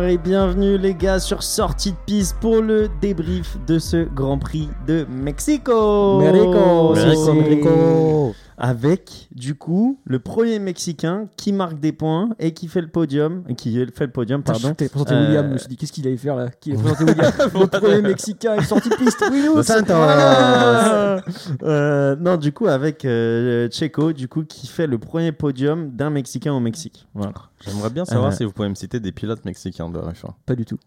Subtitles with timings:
[0.00, 4.38] Bonsoir et bienvenue les gars sur Sortie de piste pour le débrief de ce Grand
[4.38, 6.20] Prix de Mexico.
[6.20, 7.34] Mexico, Mexico.
[7.34, 8.34] Mexico.
[8.62, 13.42] Avec du coup le premier Mexicain qui marque des points et qui fait le podium,
[13.56, 14.74] qui fait le podium pardon.
[14.76, 16.76] T'as présenté Euh, William, je me suis dit qu'est-ce qu'il allait faire là Qui a
[16.76, 19.24] présenté William Le premier Mexicain est sorti de piste.
[19.32, 19.54] Oui, nous.
[19.54, 21.22] Voilà.
[21.62, 26.10] Euh, non, du coup, avec euh, Checo, du coup, qui fait le premier podium d'un
[26.10, 27.06] Mexicain au Mexique.
[27.14, 27.32] Voilà.
[27.60, 28.34] J'aimerais bien savoir Euh.
[28.34, 30.30] si vous pouvez me citer des pilotes mexicains de F1.
[30.46, 30.78] Pas du tout.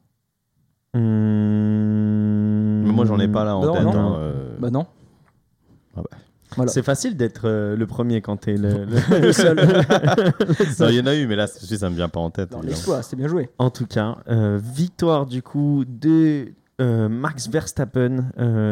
[2.83, 3.83] Mais moi, j'en ai pas là en Non, tête.
[3.83, 3.91] non.
[3.93, 4.55] hein, euh.
[4.59, 4.85] Bah non.
[5.95, 6.17] Ah bah.
[6.55, 6.71] Voilà.
[6.71, 9.57] C'est facile d'être euh, le premier quand t'es le, le- Le seul.
[10.89, 12.51] Il y en a eu, mais là, ça me vient pas en tête.
[12.51, 12.69] Non, évidemment.
[12.75, 13.49] L'exploit, c'est bien joué.
[13.57, 16.47] En tout cas, euh, victoire du coup de
[16.81, 18.29] euh, Max Verstappen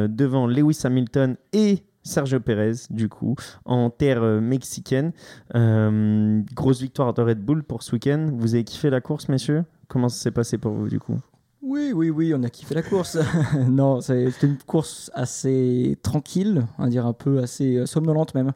[0.09, 5.11] devant Lewis Hamilton et Sergio Perez, du coup, en terre euh, mexicaine.
[5.55, 8.29] Euh, grosse victoire de Red Bull pour ce week-end.
[8.33, 9.65] Vous avez kiffé la course, messieurs?
[9.87, 11.17] Comment ça s'est passé pour vous, du coup?
[11.63, 13.17] Oui, oui, oui, on a kiffé la course.
[13.69, 18.33] non, c'est- c'était une course assez tranquille, on va dire un peu assez euh, somnolente
[18.33, 18.51] même.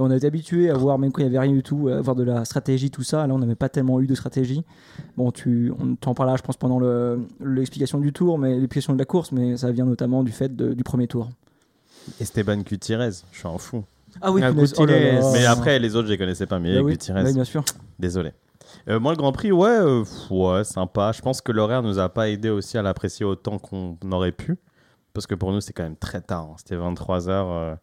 [0.00, 2.00] On a été habitué à voir, même quand il n'y avait rien du tout, à
[2.00, 3.26] voir de la stratégie, tout ça.
[3.28, 4.64] Là, on n'avait pas tellement eu de stratégie.
[5.16, 8.98] Bon, tu, on t'en parlera, je pense, pendant le- l'explication du tour, mais l'explication de
[8.98, 11.28] la course, mais ça vient notamment du fait de- du premier tour.
[12.20, 13.84] Esteban Gutiérrez, je suis un fou.
[14.20, 15.30] Ah oui, Ah, oh là là.
[15.32, 16.58] Mais après, les autres, je les connaissais pas.
[16.58, 17.64] Mais Bah oui, Gutiérrez, oui, bien sûr.
[18.00, 18.30] désolé.
[18.88, 21.12] Euh, moi, le Grand Prix, ouais, euh, ouais, sympa.
[21.12, 24.58] Je pense que l'horaire nous a pas aidé aussi à l'apprécier autant qu'on aurait pu.
[25.14, 26.48] Parce que pour nous, c'est quand même très tard.
[26.50, 26.54] hein.
[26.58, 27.76] C'était 23h.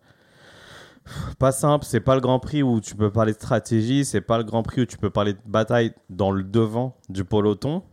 [1.38, 4.38] Pas simple, c'est pas le Grand Prix où tu peux parler de stratégie, c'est pas
[4.40, 7.84] le Grand Prix où tu peux parler de bataille dans le devant du peloton.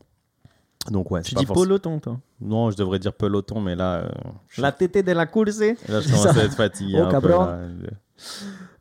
[0.90, 4.08] Donc ouais, Tu dis forcément- peloton, toi Non, je devrais dire peloton, mais là, euh,
[4.48, 4.62] je...
[4.62, 6.98] La tétée de la course là, je commence à être fatigué.
[7.00, 7.58] Oh, un peu, là.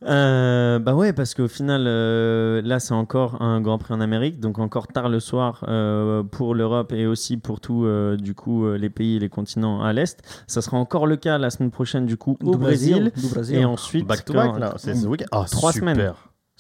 [0.04, 4.40] Euh, bah ouais, parce qu'au final, euh, là, c'est encore un Grand Prix en Amérique,
[4.40, 8.68] donc encore tard le soir euh, pour l'Europe et aussi pour tous, euh, du coup,
[8.74, 10.20] les pays et les continents à l'Est.
[10.48, 13.12] Ça sera encore le cas la semaine prochaine, du coup, au Du Brésil.
[13.16, 13.58] du Brésil.
[13.58, 15.26] Et ensuite, Back to quand- back, là, c'est ce week-end.
[15.32, 15.94] Oh, Trois super.
[15.96, 16.14] semaines.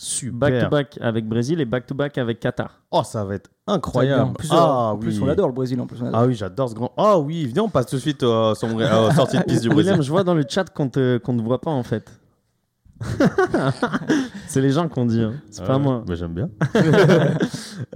[0.03, 0.39] Super.
[0.39, 2.81] back to back avec Brésil et back to back avec Qatar.
[2.89, 4.23] Oh, ça va être incroyable.
[4.23, 5.23] En plus, ah en plus, oui.
[5.23, 5.97] on adore le Brésil en plus.
[6.01, 6.19] on adore.
[6.21, 6.91] Ah oui, j'adore ce grand.
[6.97, 9.69] Ah oui, viens, on passe tout de suite euh, euh, aux sorties de piste du
[9.69, 9.89] Brésil.
[9.91, 12.19] William, je vois dans le chat qu'on te, te voit pas en fait.
[14.47, 15.33] c'est les gens qu'on dit, hein.
[15.49, 16.03] c'est pas moi.
[16.07, 16.49] bah, J'aime bien.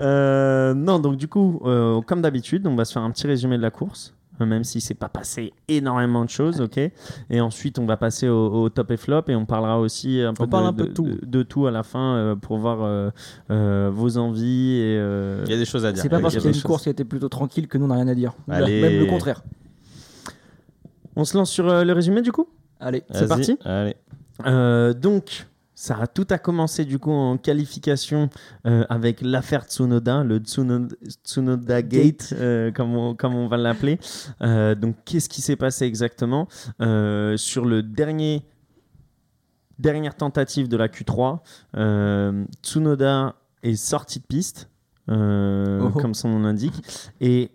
[0.02, 3.56] Euh, non, donc du coup, euh, comme d'habitude, on va se faire un petit résumé
[3.58, 6.80] de la course, euh, même si c'est pas passé énormément de choses, ok.
[7.30, 10.34] Et ensuite, on va passer au, au top et flop et on parlera aussi un
[10.34, 11.08] peu, On parle de, un peu de tout.
[11.22, 13.12] de tout à la fin euh, pour voir euh,
[13.52, 14.98] euh, vos envies et.
[14.98, 16.02] euh, Il y a des choses à dire.
[16.02, 16.64] C'est pas parce qu'il y a une choses.
[16.64, 18.34] course qui a été plutôt tranquille que nous on n'a rien à dire.
[18.50, 18.82] Allez.
[18.82, 19.44] Même le contraire.
[21.16, 22.48] On se lance sur euh, le résumé du coup?
[22.80, 23.04] Allez.
[23.12, 23.58] C'est parti?
[23.64, 23.96] Allez.
[24.46, 28.30] Euh, donc, ça a tout a commencé du coup en qualification
[28.66, 34.00] euh, avec l'affaire Tsunoda, le Tsunoda, Tsunoda Gate, euh, comme, on, comme on va l'appeler.
[34.42, 36.48] Euh, donc, qu'est-ce qui s'est passé exactement?
[36.80, 38.44] Sur le dernier
[39.78, 41.40] dernière tentative de la Q3
[41.76, 44.70] euh, Tsunoda est sorti de piste,
[45.08, 45.90] Oh oh.
[46.00, 46.74] comme son nom l'indique,
[47.22, 47.52] et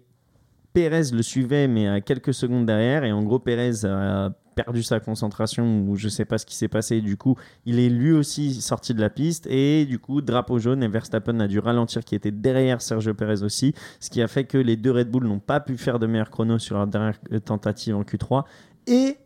[0.73, 3.03] Pérez le suivait, mais à quelques secondes derrière.
[3.03, 4.31] Et en gros, Pérez a
[4.65, 7.01] perdu sa concentration ou je sais pas ce qui s'est passé.
[7.01, 9.47] Du coup, il est lui aussi sorti de la piste.
[9.49, 13.43] Et du coup, drapeau jaune et Verstappen a dû ralentir qui était derrière Sergio Pérez
[13.43, 13.75] aussi.
[14.01, 16.31] Ce qui a fait que les deux Red Bull n'ont pas pu faire de meilleurs
[16.31, 18.45] chronos sur leur dernière euh, tentative en Q3.
[18.87, 19.17] Et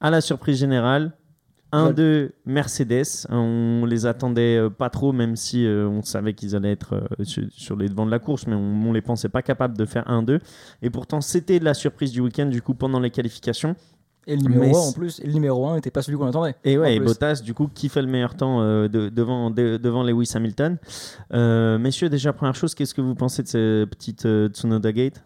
[0.00, 1.12] à la surprise générale,
[1.72, 6.56] un de Mercedes, on les attendait euh, pas trop, même si euh, on savait qu'ils
[6.56, 9.84] allaient être sur, les devants de la course, mais on, les pensait pas capables de
[9.84, 10.40] faire 1-2.
[10.82, 13.76] Et pourtant, c'était la surprise du week-end, du coup, pendant les qualifications.
[14.30, 16.16] Et le numéro Mais 1 c'est- en plus, et le numéro 1 n'était pas celui
[16.16, 16.54] qu'on attendait.
[16.64, 17.00] Et ouais, et.
[17.00, 20.78] Bottas, du coup, qui fait le meilleur temps euh, de- devant, de- devant Lewis Hamilton.
[21.34, 25.22] Euh, messieurs, déjà, première chose, qu'est-ce que vous pensez de cette petite euh, Tsunoda Gate?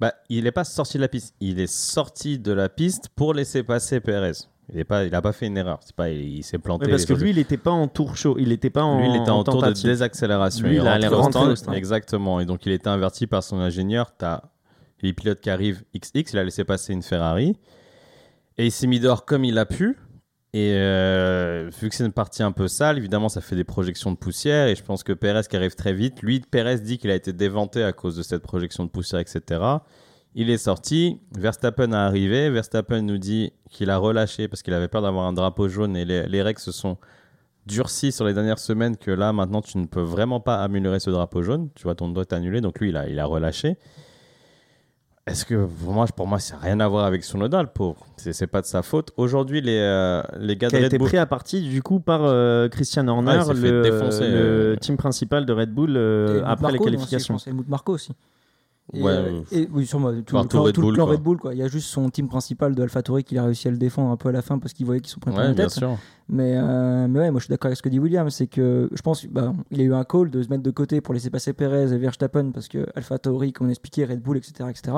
[0.00, 1.34] Bah, il n'est pas sorti de la piste.
[1.40, 4.32] Il est sorti de la piste pour laisser passer Pérez.
[4.72, 5.78] Il n'a pas, il a pas fait une erreur.
[5.82, 6.88] C'est pas, il, il s'est planté.
[6.88, 9.16] Parce que lui, il n'était pas en tour chaud, il n'était pas en Lui, il
[9.20, 10.66] était en, tour de désaccélération.
[10.66, 11.50] Lui, il stand.
[11.50, 11.74] au stand.
[11.74, 12.40] Exactement.
[12.40, 14.10] Et donc, il était averti par son ingénieur.
[14.18, 14.42] Tu as
[15.02, 16.32] les pilotes qui arrivent XX.
[16.32, 17.56] Il a laissé passer une Ferrari.
[18.58, 19.98] Et il s'est mis dehors comme il a pu.
[20.52, 24.10] Et euh, vu que c'est une partie un peu sale, évidemment, ça fait des projections
[24.10, 24.68] de poussière.
[24.68, 27.34] Et je pense que Perez qui arrive très vite, lui, Perez dit qu'il a été
[27.34, 29.60] déventé à cause de cette projection de poussière, etc.
[30.34, 31.20] Il est sorti.
[31.36, 32.48] Verstappen a arrivé.
[32.48, 35.94] Verstappen nous dit qu'il a relâché parce qu'il avait peur d'avoir un drapeau jaune.
[35.94, 36.96] Et les, les règles se sont
[37.66, 41.10] durcies sur les dernières semaines que là, maintenant, tu ne peux vraiment pas améliorer ce
[41.10, 41.68] drapeau jaune.
[41.74, 42.62] Tu vois, ton doigt est annulé.
[42.62, 43.76] Donc lui, il a, il a relâché.
[45.28, 48.06] Est-ce que pour moi, pour moi, ça n'a rien à voir avec Sonoda, le pauvre?
[48.16, 49.10] C'est pas de sa faute.
[49.16, 51.08] Aujourd'hui, les, euh, les gars Qui de a Red été Bull.
[51.08, 54.76] pris à partie du coup par euh, Christian Horner, Ouais, le, défoncer, le euh.
[54.76, 57.36] team principal de Red Bull euh, Et après les Marko, non, qualifications.
[57.44, 58.12] Helmut Marko aussi.
[58.92, 61.06] Et, Ouais, euh, et oui, sûrement, tout, tout- Red tout le plan.
[61.06, 61.38] Red Bull.
[61.38, 61.54] Quoi.
[61.54, 64.10] Il y a juste son team principal de AlphaTauri qui a réussi à le défendre
[64.10, 65.70] un peu à la fin parce qu'il voyait qu'ils sont pris Ouais, tête.
[65.70, 65.98] sûr.
[66.28, 68.88] Mais, euh, mais ouais, moi je suis d'accord avec ce que dit William, c'est que
[68.92, 71.30] je pense qu'il bah, a eu un call de se mettre de côté pour laisser
[71.30, 74.68] passer Perez et Verstappen parce que Alpha Tauri, comme on expliquait, Red Bull, etc.
[74.70, 74.96] etc.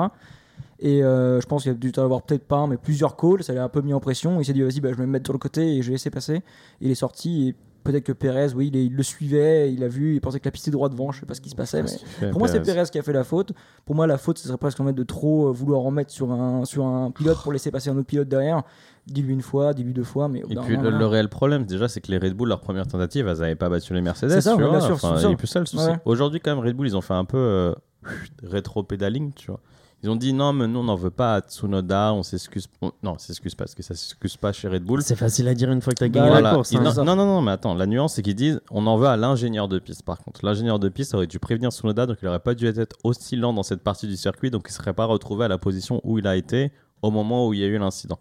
[0.79, 3.53] Et euh, je pense qu'il a dû avoir peut-être pas un, mais plusieurs calls, ça
[3.53, 4.39] l'a un peu mis en pression.
[4.39, 5.93] Il s'est dit vas-y, bah, je vais me mettre sur le côté et je vais
[5.93, 6.41] laisser passer.
[6.79, 7.55] Il est sorti et
[7.91, 10.45] peut-être que Perez, oui, il, est- il le suivait, il a vu, il pensait que
[10.45, 11.83] la piste était droit devant, je sais pas ce qui se passait.
[11.83, 12.29] Mais...
[12.31, 13.51] Pour moi, c'est Perez qui a fait la faute.
[13.85, 16.11] Pour moi, la faute, ce serait presque en mettre de trop euh, vouloir en mettre
[16.11, 18.63] sur un, sur un pilote pour laisser passer un autre pilote derrière.
[19.07, 22.11] Dis-lui une fois, dis-lui deux fois, mais Et puis le, réel problème, déjà, c'est que
[22.11, 24.29] les Red Bull, leur première tentative, elles n'avaient pas battu les Mercedes.
[24.29, 24.77] C'est ça, tu ouais, vois.
[24.77, 25.31] bien sûr, Enfin, c'est ça.
[25.31, 25.83] Et puis ça, le souci.
[25.83, 25.99] Ouais.
[26.05, 27.73] Aujourd'hui, quand même, Red Bull, ils ont fait un peu euh,
[28.43, 29.59] rétro-pédaling, tu vois.
[30.01, 32.67] Ils ont dit non, mais nous, on n'en veut pas à Tsunoda, on s'excuse.
[32.81, 35.01] on- Non, on s'excuse pas, parce que ça s'excuse pas chez Red Bull.
[35.01, 36.49] C'est facile à dire une fois que tu as Bah, gagné Voilà.
[36.51, 36.71] la course.
[36.71, 36.83] Ils- hein.
[36.83, 39.17] non, non, non, non, mais attends, la nuance, c'est qu'ils disent on en veut à
[39.17, 40.45] l'ingénieur de piste, par contre.
[40.45, 43.51] L'ingénieur de piste aurait dû prévenir Tsunoda, donc il aurait pas dû être aussi lent
[43.51, 46.27] dans cette partie du circuit, donc il serait pas retrouvé à la position où il
[46.27, 48.19] a été au moment où il y a eu l'incident.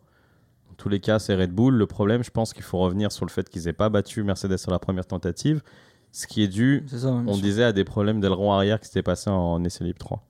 [0.70, 1.74] Dans tous les cas, c'est Red Bull.
[1.74, 4.56] Le problème, je pense qu'il faut revenir sur le fait qu'ils aient pas battu Mercedes
[4.58, 5.62] sur la première tentative,
[6.10, 7.42] ce qui est dû, C'est ça, bien on sûr.
[7.42, 10.24] disait, à des problèmes d'aileron arrière qui s'étaient passés en essai libre 3.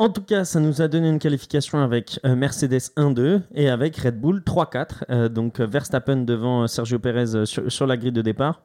[0.00, 3.98] En tout cas, ça nous a donné une qualification avec euh, Mercedes 1-2 et avec
[3.98, 4.86] Red Bull 3-4.
[5.10, 8.62] Euh, donc euh, Verstappen devant Sergio Perez sur, sur la grille de départ.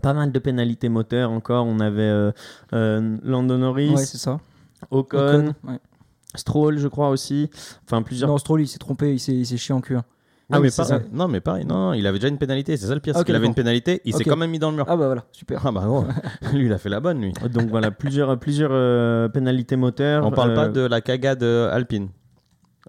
[0.00, 1.66] Pas mal de pénalités moteurs encore.
[1.66, 2.32] On avait euh,
[2.72, 4.40] euh, Lando Norris, Ouais, c'est ça.
[4.90, 5.78] Ocon, Ocon, ouais.
[6.34, 7.50] Stroll, je crois aussi.
[7.84, 8.30] Enfin, plusieurs.
[8.30, 9.98] Non, Stroll, il s'est trompé, il s'est chié en cul.
[10.52, 13.00] Ah, mais pas- non, mais pareil, non, il avait déjà une pénalité, c'est ça le
[13.00, 14.84] pire, Ah, c'est qu'il avait une pénalité, il s'est quand même mis dans le mur.
[14.88, 15.62] Ah bah voilà, super.
[15.66, 16.04] Ah bah gros,
[16.52, 17.32] lui il a fait la bonne lui.
[17.52, 20.24] Donc voilà, plusieurs, plusieurs euh, pénalités moteurs.
[20.26, 22.08] On parle Euh, pas de la cagade euh, Alpine.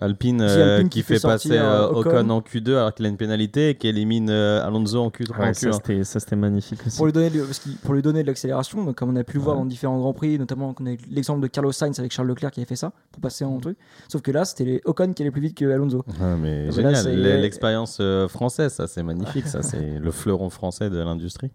[0.01, 2.09] Alpine, euh, Alpine qui, qui fait, fait passer euh, euh, Ocon.
[2.09, 2.29] Ocon.
[2.31, 5.49] en Q2 alors qu'il a une pénalité et qui élimine euh, Alonso en Q3 ouais,
[5.49, 5.73] en ça, Q1.
[5.73, 6.97] c'était- ça, c'était magnifique aussi.
[6.97, 9.37] Pour lui donner, le- parce qu'il- pour lui donner de l'accélération, comme on a pu
[9.37, 9.61] le voir Ouais.
[9.61, 10.75] dans différents grands prix, notamment
[11.09, 13.77] l'exemple de Carlos Sainz avec Charles Leclerc qui avait fait ça pour passer en truc.
[14.09, 16.03] Sauf que là, c'était Ocon qui allait plus vite que Alonso.
[16.19, 17.05] Ah, mais génial,
[17.41, 21.51] l'expérience euh, française, ça c'est magnifique, ça c'est le fleuron français de l'industrie.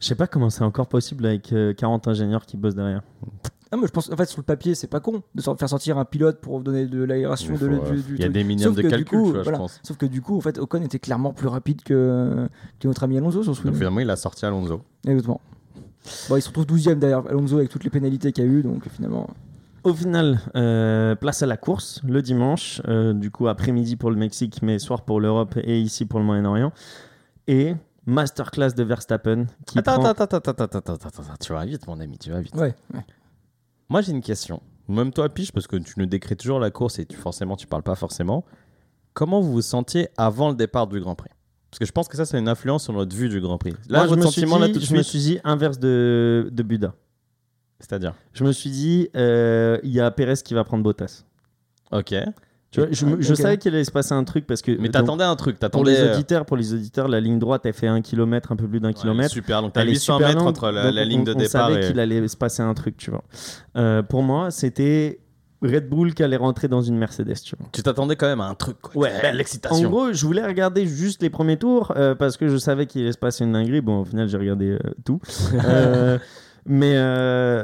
[0.00, 3.02] Je sais pas comment c'est encore possible avec euh, 40 ingénieurs qui bossent derrière.
[3.72, 5.96] Ah, mais je pense, en fait, sur le papier, c'est pas con de faire sortir
[5.96, 8.32] un pilote pour donner de l'aération Il euh, du, du Il y a truc.
[8.34, 9.56] des minimums de calcul, coup, tu vois, voilà.
[9.56, 9.80] je pense.
[9.82, 12.46] Sauf que du coup, en fait, Ocon était clairement plus rapide que,
[12.78, 13.78] que notre ami Alonso sur ce Donc coup.
[13.78, 14.82] finalement, il a sorti Alonso.
[15.06, 15.40] Exactement.
[16.28, 18.62] Bon, il se retrouve 12ème derrière Alonso avec toutes les pénalités qu'il y a eu,
[18.62, 19.30] donc finalement.
[19.84, 24.16] Au final, euh, place à la course le dimanche, euh, du coup après-midi pour le
[24.16, 26.72] Mexique, mais soir pour l'Europe et ici pour le Moyen-Orient.
[27.48, 27.74] Et
[28.06, 31.64] masterclass de Verstappen qui Attends, prend- attends, attends, attends, attends, attends, attends, attends, tu vas
[31.64, 32.54] vite, mon ami, tu vas vite.
[32.54, 32.74] Ouais.
[32.94, 33.00] ouais.
[33.92, 34.62] Moi, j'ai une question.
[34.88, 37.66] Même toi, Piche, parce que tu nous décris toujours la course et tu, forcément, tu
[37.66, 38.42] parles pas forcément.
[39.12, 41.28] Comment vous vous sentiez avant le départ du Grand Prix?
[41.70, 43.74] Parce que je pense que ça, c'est une influence sur notre vue du Grand Prix.
[43.90, 46.94] Là, Moi, je me, là, tout me suis dit inverse de, de Buda.
[47.80, 48.14] c'est-à-dire?
[48.32, 51.24] Je me suis dit, euh, il y a Perez qui va prendre Bottas.
[51.90, 52.14] Ok.
[52.72, 55.24] Tu vois, je, je savais qu'il allait se passer un truc parce que Mais t'attendais
[55.24, 55.92] un truc, pour t'attendais.
[55.92, 58.66] les euh, auditeurs, pour les auditeurs, la ligne droite elle fait un kilomètre, un peu
[58.66, 59.30] plus d'un ouais, kilomètre.
[59.30, 61.68] Super, donc t'as Elle est 800 super mètres longue, entre la, ligne de on départ
[61.68, 61.88] savait et.
[61.88, 63.24] qu'il allait se passer un truc, tu vois.
[63.76, 65.20] Euh, pour moi, c'était
[65.60, 67.68] Red Bull qui allait rentrer dans une Mercedes, tu vois.
[67.72, 68.96] Tu t'attendais quand même à un truc, quoi.
[69.02, 69.20] Ouais.
[69.20, 69.90] Belle En l'excitation.
[69.90, 73.12] gros, je voulais regarder juste les premiers tours euh, parce que je savais qu'il allait
[73.12, 73.82] se passer une dinguerie.
[73.82, 75.20] Bon, au final, j'ai regardé euh, tout.
[76.64, 76.94] Mais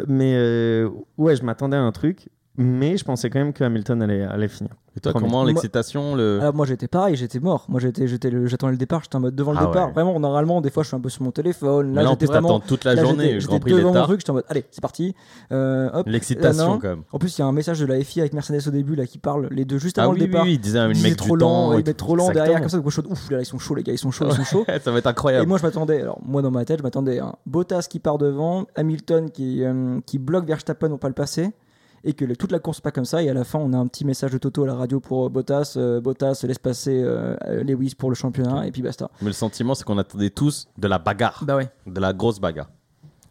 [0.09, 0.85] mais
[1.17, 2.29] ouais, je m'attendais à un truc.
[2.61, 4.73] Mais je pensais quand même que Hamilton allait, allait finir.
[4.97, 5.27] Et toi, Premier.
[5.29, 6.41] comment l'excitation le...
[6.41, 7.67] Alors moi j'étais pareil, j'étais mort.
[7.69, 9.87] Moi j'étais, j'étais le- j'attendais le départ, j'étais en mode devant le Ah départ.
[9.89, 9.93] ouais.
[9.93, 11.95] Vraiment, normalement, des fois je suis un peu sur mon téléphone.
[11.95, 12.59] Là, là, j'étais vraiment.
[12.59, 13.35] t'attends toute la là, journée.
[13.39, 15.15] j'étais, Grand Prix, il devant mon truc, j'étais en mode allez, c'est parti.
[15.53, 16.07] Euh, hop.
[16.09, 17.03] L'excitation, Là, quand même.
[17.13, 19.07] En plus, il y a un message de la FI avec Mercedes au début là
[19.07, 20.45] qui parle les deux juste Ah avant oui, le oui, départ.
[20.45, 21.93] oui, il disait un Ils disaient mec trop lent, et mettent tout.
[22.07, 22.79] trop lent derrière comme ça.
[22.79, 24.65] Donc, ouf, là ils sont chauds les gars, ils sont chauds, ils sont chauds.
[24.83, 25.47] ça va être Et incroyable.
[25.47, 28.19] moi je m'attendais, alors moi dans ma tête, je m'attendais à un Bottas qui part
[28.19, 31.51] devant, Hamilton qui, euh, qui bloque Verstappen pour pas le passer,
[32.05, 33.77] et que le- toute la course pas comme ça, et à la fin on a
[33.77, 37.03] un petit message de Toto à la radio pour euh, Bottas, euh, Bottas laisse passer
[37.03, 39.11] euh, Lewis pour le championnat, et puis basta.
[39.21, 41.69] Mais le sentiment, c'est qu'on attendait tous de la bagarre, Bah ouais.
[41.87, 42.71] de la grosse bagarre.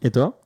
[0.02, 0.40] Et toi?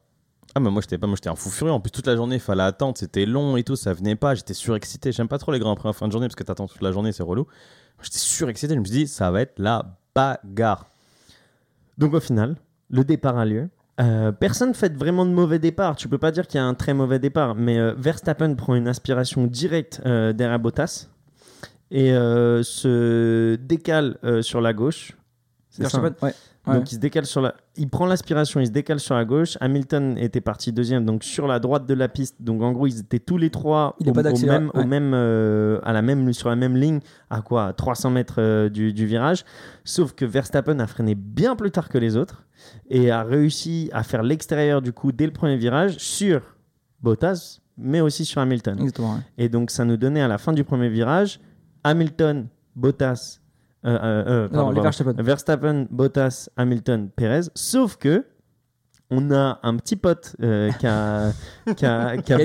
[0.54, 1.72] Ah, mais moi, j'étais pas, moi, j'étais un fou furieux.
[1.72, 2.98] En plus, toute la journée, il fallait attendre.
[2.98, 4.36] C'était long et tout, ça venait pas.
[4.36, 5.14] J'étais surexcité.
[5.14, 6.92] J'aime pas trop les grands prix en fin de journée parce que t'attends toute la
[6.92, 7.48] journée, c'est relou.
[8.02, 8.74] J'étais surexcité.
[8.74, 10.88] Je me suis dit, ça va être la bagarre.
[11.98, 12.58] Donc au final,
[12.90, 13.70] le départ a lieu.
[14.02, 15.96] Euh, personne fait vraiment de mauvais départ.
[15.96, 18.76] Tu peux pas dire qu'il y a un très mauvais départ, mais euh, Verstappen prend
[18.76, 21.08] une aspiration directe euh, derrière Bottas
[21.92, 25.18] et euh, se décale sur la gauche.
[25.70, 26.34] C'est ça, Verstappen, ouais.
[26.68, 26.76] Ouais.
[26.76, 27.56] Donc il se décale sur la.
[27.78, 29.58] Il prend l'aspiration, il se décale sur la gauche.
[29.62, 32.36] Hamilton était parti deuxième, donc sur la droite de la piste.
[32.42, 34.80] Donc en gros, ils étaient tous les trois Il au, pas au d'accélé- même, au
[34.80, 34.86] ouais.
[34.86, 37.00] même, euh, à la même, sur la même ligne,
[37.30, 39.46] à quoi à 300 mètres euh, du, du virage.
[39.86, 42.46] Sauf que Verstappen a freiné bien plus tard que les autres
[42.90, 46.42] et a réussi à faire l'extérieur du coup dès le premier virage sur
[47.02, 48.78] Bottas, mais aussi sur Hamilton.
[48.80, 49.14] Exactement.
[49.16, 49.20] ouais.
[49.38, 51.40] Et donc, ça nous donnait à la fin du premier virage
[51.84, 53.40] Hamilton, Bottas.
[53.86, 54.82] Euh, euh, euh, pardon, Non, les pardon.
[54.84, 55.24] Verstappen.
[55.24, 57.50] Verstappen, Bottas, Hamilton, Perez.
[57.56, 58.26] Sauf que
[59.10, 61.32] on a un petit pote euh, qui a,
[61.68, 61.84] qui qui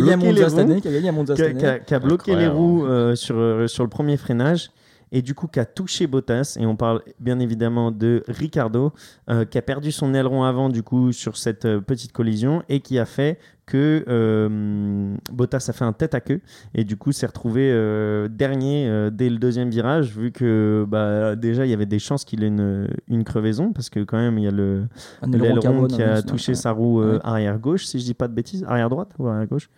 [0.00, 0.81] bloqué les roues, année.
[0.81, 1.81] Qui a gagné à Monza qui a, cette qui a- année.
[1.87, 4.71] qui a bloqué les roues euh, sur, sur le premier freinage.
[5.12, 6.57] Et du coup, qui a touché Bottas.
[6.59, 8.93] Et on parle bien évidemment de Ricardo,
[9.31, 12.64] euh, qui a perdu son aileron avant, du coup, sur cette euh, petite collision.
[12.69, 16.40] Et qui a fait que euh, Bottas a fait un tête à queue.
[16.75, 21.35] Et du coup, s'est retrouvé euh, dernier euh, dès le deuxième virage, vu que bah,
[21.37, 23.73] déjà, il y avait des chances qu'il ait une, une crevaison.
[23.73, 24.85] Parce que quand même, il y a le,
[25.26, 27.20] l'aileron qui hein, a sinon, touché sa roue euh, Ouais.
[27.25, 29.68] arrière gauche, si je dis pas de bêtises, arrière droite ou arrière gauche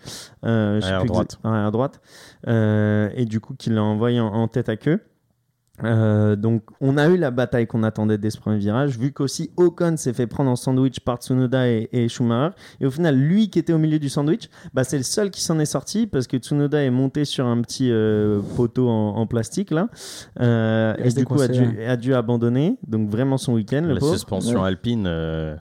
[0.45, 1.39] Euh, je sais Arrière plus droite.
[1.43, 2.01] arrière droite.
[2.47, 5.01] Euh, et du coup, qu'il l'a envoyé en, en tête à queue.
[5.85, 9.51] Euh, donc, on a eu la bataille qu'on attendait dès ce premier virage, vu qu'aussi
[9.57, 12.55] Ocon s'est fait prendre en sandwich par Tsunoda et, et Schumacher.
[12.81, 15.41] Et au final, lui qui était au milieu du sandwich, bah, c'est le seul qui
[15.43, 19.27] s'en est sorti parce que Tsunoda est monté sur un petit euh, poteau en, en
[19.27, 19.89] plastique là,
[20.41, 22.77] Euh, et du coup a dû, a dû abandonner.
[22.87, 23.83] Donc vraiment son week-end.
[23.87, 25.57] La suspension alpine, euh,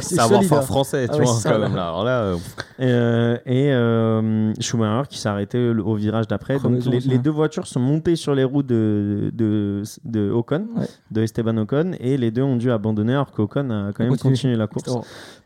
[0.00, 0.62] savoir-faire hein.
[0.62, 1.88] français, Ah tu ouais, vois, quand même là.
[1.88, 2.36] Alors là, euh,
[2.80, 6.58] Euh, et euh, Schumacher qui s'est arrêté au virage d'après.
[6.58, 10.86] Donc les, deux voitures sont montées sur les roues de, de, de Ocon, Ouais.
[11.10, 14.32] de Esteban Ocon, et les deux ont dû abandonner alors qu'Ocon a quand même Continue.
[14.32, 14.90] continué la course.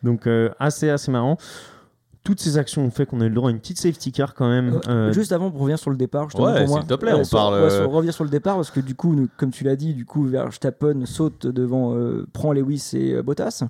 [0.02, 1.36] Donc euh, assez assez marrant.
[2.24, 4.34] Toutes ces actions ont fait qu'on a eu le droit à une petite safety car
[4.34, 4.80] quand même.
[4.88, 6.80] Euh, Euh, Juste avant, pour revenir sur le départ, justement, Ouais, pour moi.
[6.80, 8.80] s'il te plaît, on sur- parle, ouais, euh, sur- revenir sur le départ, parce que
[8.80, 13.12] du coup, comme tu l'as dit, du coup, Verstappen saute devant, euh, prend Lewis et
[13.12, 13.62] euh, Bottas.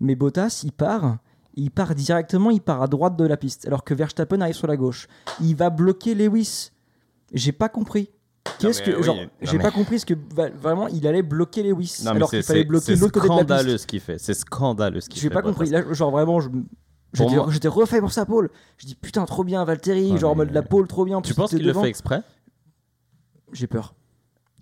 [0.00, 1.18] Mais Bottas, il part,
[1.54, 4.66] il part directement, il part à droite de la piste, alors que Verstappen arrive sur
[4.66, 5.08] la gauche.
[5.40, 6.70] Il va bloquer Lewis.
[7.32, 8.10] J'ai pas compris.
[8.58, 10.14] Qu'est-ce que oui, genre non, j'ai mais- pas compris ce que
[10.58, 13.28] vraiment il allait bloquer Lewis non, alors c'est qu'il fallait c'est- bloquer c'est l'autre côté
[13.28, 13.48] de la piste.
[13.54, 14.18] scandaleux ce qu'il fait.
[14.18, 15.28] C'est scandaleux ce qu'il fait.
[15.28, 15.68] J'ai pas compris.
[15.68, 16.48] Là, genre vraiment, je-
[17.12, 18.50] j'étais moi- refait pour sa pole.
[18.78, 20.12] Je dis putain, trop bien, Valtteri.
[20.12, 21.18] Ouais, genre en mais- mode la pole, trop bien.
[21.18, 22.22] en Tu penses qu'il le fait exprès?
[23.52, 23.94] J'ai peur.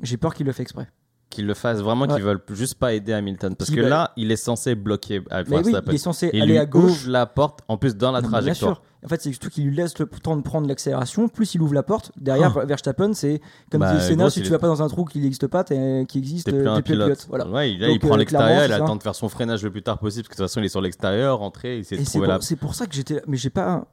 [0.02, 0.88] J'ai peur qu'il le fait exprès.
[1.30, 2.14] Qu'il le fasse vraiment, Ouais.
[2.14, 3.54] qu'ils veulent juste pas aider Hamilton.
[3.54, 5.92] Parce que va- là, il est censé bloquer à Mais oui, Verstappen.
[5.92, 6.84] il est censé Il aller lui à gauche.
[7.04, 8.76] ouvre la porte, en plus dans la Non, mais bien trajectoire.
[8.76, 8.82] sûr.
[9.04, 11.28] En fait, c'est surtout qu'il lui laisse le temps de prendre l'accélération.
[11.28, 12.10] Plus il ouvre la porte.
[12.16, 15.20] Derrière, Verstappen, c'est comme Bah, dit gros, si tu vas pas dans un trou qui
[15.20, 17.26] n'existe pas, qui existe, T'es euh, plus un pilote.
[17.28, 17.46] Voilà.
[17.46, 19.82] Ouais, là, Donc, il prend euh, l'extérieur, il attend de faire son freinage le plus
[19.82, 22.40] tard possible, parce que de toute façon, il est sur l'extérieur, rentré, il pour, la.
[22.40, 23.22] c'est pour ça que j'étais.
[23.28, 23.86] Mais j'ai pas.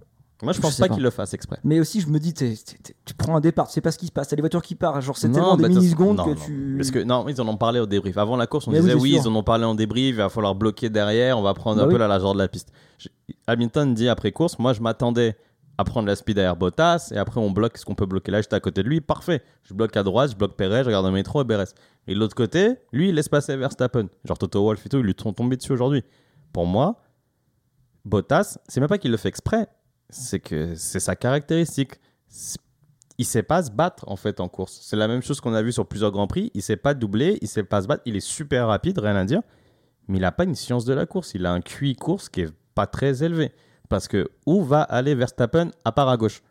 [0.43, 0.93] Moi, je je pense pas pas.
[0.95, 1.59] qu'il le fasse exprès.
[1.63, 3.91] Mais aussi, je me dis, t'es- t'es- t'es- tu prends un départ, tu sais pas
[3.91, 4.27] ce qui se passe.
[4.27, 5.01] T'as des voitures qui partent.
[5.01, 6.75] Genre, c'est Non, tellement des bah, millisecondes façon, que non, tu.
[6.77, 8.17] Parce que non, ils en ont parlé au débrief.
[8.17, 10.27] Avant la course, on Mais disait oui, ils en ont parlé en débrief, il va
[10.29, 12.71] falloir bloquer derrière, on va prendre Bah un peu la largeur de la piste.
[12.97, 13.11] J'ai-
[13.47, 15.37] Hamilton dit après course, moi je m'attendais
[15.77, 18.41] à prendre la speed derrière Bottas et après on bloque ce qu'on peut bloquer là,
[18.41, 19.41] j'étais à côté de lui, parfait.
[19.63, 21.65] Je bloque à droite, je bloque Perez, je regarde le métro et Beres.
[22.07, 24.07] Et de l'autre côté, lui il laisse passer Verstappen.
[24.25, 26.03] Genre Toto Wolff et tout, ils lui sont tombés dessus aujourd'hui.
[26.53, 27.01] Pour moi,
[28.05, 29.67] Bottas, c'est même pas qu'il le fait exprès,
[30.09, 31.93] c'est que c'est sa caractéristique.
[33.17, 34.79] Il sait pas se battre en fait en course.
[34.81, 36.51] C'est la même chose qu'on a vu sur plusieurs grands prix.
[36.53, 38.03] Il sait pas doubler, il sait pas se battre.
[38.05, 39.41] Il est super rapide, rien à dire.
[40.07, 41.33] Mais il a pas une science de la course.
[41.33, 43.51] Il a un QI course qui est pas très élevé.
[43.89, 46.41] Parce que où va aller Verstappen à part à gauche?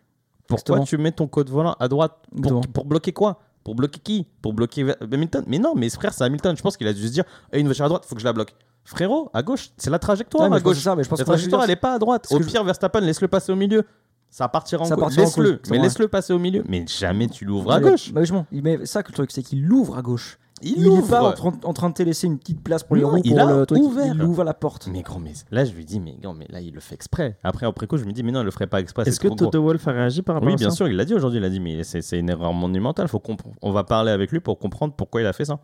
[0.46, 0.84] Pourquoi Exactement.
[0.84, 2.26] tu mets ton code volant à droite?
[2.72, 3.40] Pour, bloquer quoi?
[3.62, 4.26] Pour bloquer qui?
[4.42, 5.44] Pour bloquer Hamilton?
[5.46, 6.56] Mais non, mais frère, c'est Hamilton.
[6.56, 8.26] Je pense qu'il a dû se dire Eh, une voiture à droite, faut que je
[8.26, 8.54] la bloque.
[8.84, 10.78] Frérot, à gauche, c'est la trajectoire Ouais, mais à gauche.
[10.78, 12.26] ça, mais je pense La trajectoire, dire, elle est pas à droite.
[12.30, 13.82] Au je- pire, Verstappen, laisse-le passer au milieu.
[14.30, 16.64] Ça partira en Ça en Laisse-le, mais laisse-le passer au milieu.
[16.68, 18.12] Mais jamais tu l'ouvres à Mais- gauche.
[18.12, 20.38] Bah, met ça que le truc, c'est qu'il l'ouvre à gauche.
[20.62, 21.08] Il, Il, est ouvre.
[21.08, 23.20] pas en train, en train de te laisser une petite place pour les Non, roues
[23.24, 23.78] il pour a le truc.
[23.82, 24.14] ouvert.
[24.14, 24.86] Il ouvre la porte.
[24.90, 27.36] Mais gros, mais là, je lui dis, mais gros, mais là, il le fait exprès.
[27.42, 29.02] Après, après coup, je me dis, mais non, il le ferait pas exprès.
[29.02, 29.34] Est-ce c'est que.
[29.34, 31.38] Toto Wolff a réagi par rapport Oui, à bien sûr, il l'a dit aujourd'hui.
[31.40, 33.08] Il a dit, mais c'est c'est une erreur monumentale.
[33.08, 35.58] Faut qu'on on va parler avec lui pour comprendre pourquoi il a fait ça.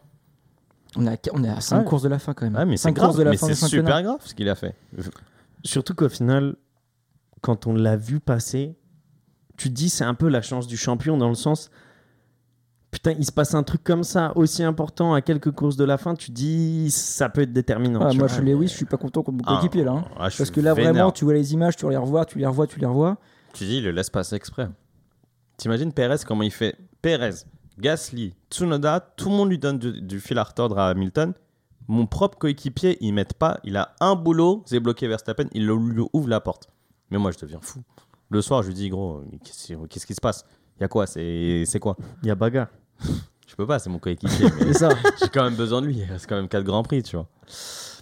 [0.96, 1.84] On est à, on est à 5 Ouais.
[1.84, 2.56] courses de la fin quand même.
[2.56, 3.06] Ah, mais c'est 5 grave.
[3.08, 4.74] courses de la mais fin c'est super grave ce qu'il a fait.
[5.64, 6.56] Surtout qu'au final,
[7.42, 8.76] quand on l'a vu passer,
[9.56, 11.70] tu te dis c'est un peu la chance du champion dans le sens.
[12.90, 15.96] Putain, il se passe un truc comme ça, aussi important à quelques courses de la
[15.96, 18.00] fin, tu te dis ça peut être déterminant.
[18.00, 18.26] Ah, moi, vois.
[18.26, 19.92] je suis Lewis, je suis pas content contre mon Ah, coéquipier là.
[19.92, 20.04] hein.
[20.16, 20.92] ah, Parce que là, vénère.
[20.94, 23.18] vraiment, tu vois les images, tu les revois, tu les revois, tu les revois.
[23.52, 24.68] Tu dis, il le laisse passer exprès.
[25.56, 26.74] T'imagines Perez, comment il fait?
[27.00, 27.44] Perez,
[27.80, 31.32] Gasly, Tsunoda, tout le monde lui donne du, du fil à retordre à Hamilton.
[31.88, 33.58] Mon propre coéquipier, il met pas.
[33.64, 36.68] Il a un boulot, c'est bloqué Verstappen, il lui ouvre la porte.
[37.10, 37.82] Mais moi, je deviens fou.
[38.28, 39.24] Le soir, je lui dis, gros,
[39.88, 40.44] qu'est-ce qui se passe?
[40.78, 41.06] Il y a quoi?
[41.06, 41.96] C'est c'est quoi?
[42.22, 42.68] Il y a bagarre.
[43.48, 44.46] Je peux pas, c'est mon coéquipier.
[44.60, 44.90] mais C'est ça.
[45.20, 45.96] J'ai quand même besoin de lui.
[45.96, 47.26] Il reste quand même 4 grands prix, tu vois.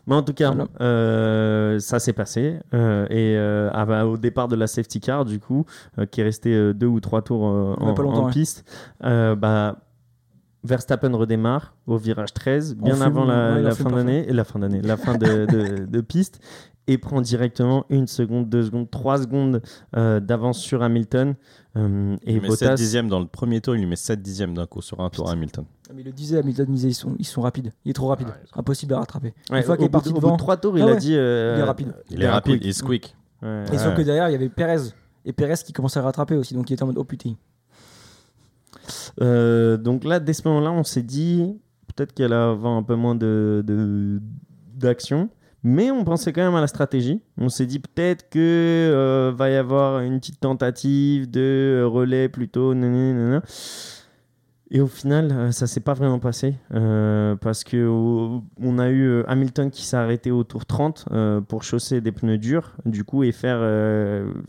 [0.09, 0.67] Mais en tout cas, Voilà.
[0.81, 2.59] euh, ça s'est passé.
[2.75, 5.65] euh, et euh, ah bah, au départ de la safety car, du coup,
[6.11, 8.65] qui est resté deux ou trois tours en, pas piste,
[9.03, 9.77] bah,
[10.65, 14.97] Verstappen redémarre au virage 13, bien avant la, ouais, fin d'année, la fin d'année, la
[14.97, 16.41] fin de, de- de piste,
[16.89, 19.63] et prend directement une seconde, deux secondes, trois secondes
[19.97, 21.35] euh, d'avance sur Hamilton.
[21.77, 24.21] euh, et Il met 7 Bottas, dixièmes dans le premier tour, il lui met 7
[24.21, 25.65] dixièmes d'un coup sur un tour à Hamilton.
[25.89, 27.73] Ah, Mais il le disait, Hamilton disait, ils sont, ils sont rapides.
[27.85, 28.29] Il est trop rapide.
[28.29, 29.35] Ouais, sont- Impossible à rattraper.
[29.51, 30.87] ouais, Une fois qu'il est parti de- au bout devant, de trois tours, il Ah
[30.87, 31.15] a ouais, dit.
[31.15, 31.95] euh, il est rapide.
[32.11, 33.15] Il est rapide, il est quick.
[33.43, 33.65] Ouais.
[33.73, 33.95] Et sauf Ouais.
[33.95, 34.91] que derrière, il y avait Perez.
[35.25, 36.55] Et Perez qui commençait à rattraper aussi.
[36.55, 37.35] Donc il était en mode, oh putain.
[39.21, 41.59] Euh, donc là, dès ce moment-là, on s'est dit
[41.95, 44.21] peut-être qu'elle va avoir un peu moins de, de-
[44.75, 45.29] d'action.
[45.65, 47.21] Mais on pensait quand même à la stratégie.
[47.37, 52.75] On s'est dit peut-être que euh, va y avoir une petite tentative de relais plutôt.
[54.71, 59.25] Et au final, euh, ça s'est pas vraiment passé euh, parce que on a eu
[59.27, 63.25] Hamilton qui s'est arrêté au tour 30 euh, pour chausser des pneus durs, du coup,
[63.25, 63.61] et faire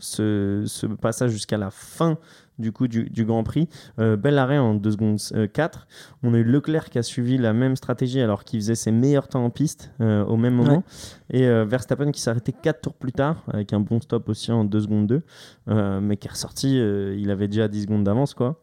[0.00, 2.18] ce passage jusqu'à la fin
[2.60, 3.68] du coup du, du Grand Prix.
[3.98, 5.86] Euh, bel arrêt en 2 secondes euh, 4.
[6.22, 9.28] On a eu Leclerc qui a suivi la même stratégie alors qu'il faisait ses meilleurs
[9.28, 10.84] temps en piste euh, au même moment.
[11.30, 14.52] Et euh, Verstappen qui s'est arrêté 4 tours plus tard avec un bon stop aussi
[14.52, 15.22] en 2 secondes 2.
[15.68, 18.62] euh, mais qui est ressorti, euh, il avait déjà 10 secondes d'avance quoi.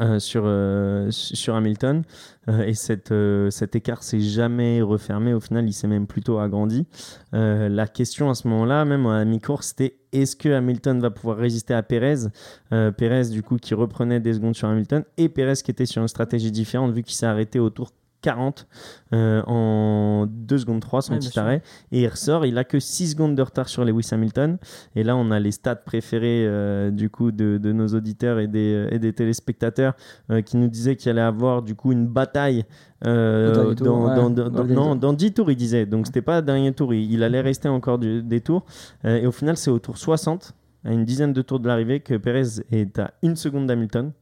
[0.00, 2.02] Euh, sur, euh, sur Hamilton.
[2.48, 3.12] Euh, et cette,
[3.50, 5.34] cet écart s'est jamais refermé.
[5.34, 6.86] Au final il s'est même plutôt agrandi.
[7.32, 11.74] La question à ce moment-là même à mi-course c'était est-ce que Hamilton va pouvoir résister
[11.74, 12.28] à Perez
[12.70, 16.08] Perez du coup qui reprenait des secondes sur Hamilton et Perez qui était sur une
[16.08, 18.66] stratégie différente vu qu'il s'est arrêté au tour 40
[19.12, 21.62] euh, en 2 secondes 3 son Ouais, petit arrêt.
[21.92, 24.58] Et il ressort il a que 6 secondes de retard sur Lewis Hamilton.
[24.96, 28.46] Et là on a les stats préférés euh, du coup de, de nos auditeurs et
[28.48, 29.94] des, et des téléspectateurs
[30.30, 32.64] euh, qui nous disaient qu'il allait avoir du coup une bataille
[33.04, 34.96] dans, ouais, dans- dans non, tour.
[34.96, 35.86] dans 10 tours il disait.
[35.86, 36.92] Donc c'était pas dernier tour.
[36.94, 38.64] Il, il allait rester encore du- des tours.
[39.04, 42.14] Et au final c'est au tour 60 à une dizaine de tours de l'arrivée que
[42.16, 44.12] Perez est à une seconde d'Hamilton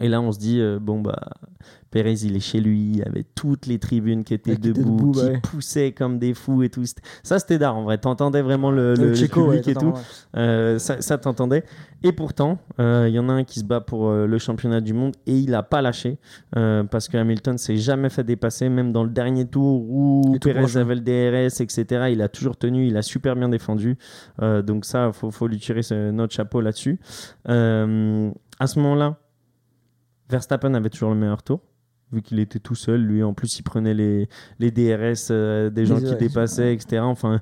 [0.00, 1.18] et là on se dit euh, bon bah
[1.90, 4.80] Perez il est chez lui il y avait toutes les tribunes qui étaient qui debout,
[4.96, 5.40] debout, qui ouais.
[5.40, 6.82] poussaient comme des fous et tout
[7.22, 9.86] ça c'était d'art en vrai t'entendais vraiment le, le- le Checo, ouais, public et tout
[9.92, 10.00] ouais.
[10.36, 11.64] euh, ça, ça t'entendait.
[12.06, 14.92] Et pourtant, euh, il y en a un qui se bat pour le championnat du
[14.92, 16.18] monde et il n'a pas lâché
[16.52, 20.36] parce que Hamilton s'est jamais fait dépasser, même dans le dernier tour où
[20.76, 20.80] hein.
[20.80, 22.08] avait le DRS, etc.
[22.12, 23.96] Il a toujours tenu, il a super bien défendu.
[24.42, 26.98] Donc ça, faut, faut lui tirer ce- notre chapeau là-dessus.
[27.46, 29.16] À ce moment-là,
[30.28, 31.60] Verstappen avait toujours le meilleur tour.
[32.12, 35.84] Vu qu'il était tout seul, lui en plus il prenait les, les DRS euh, des
[35.86, 37.00] gens Les qui dépassaient, etc.
[37.02, 37.40] Enfin,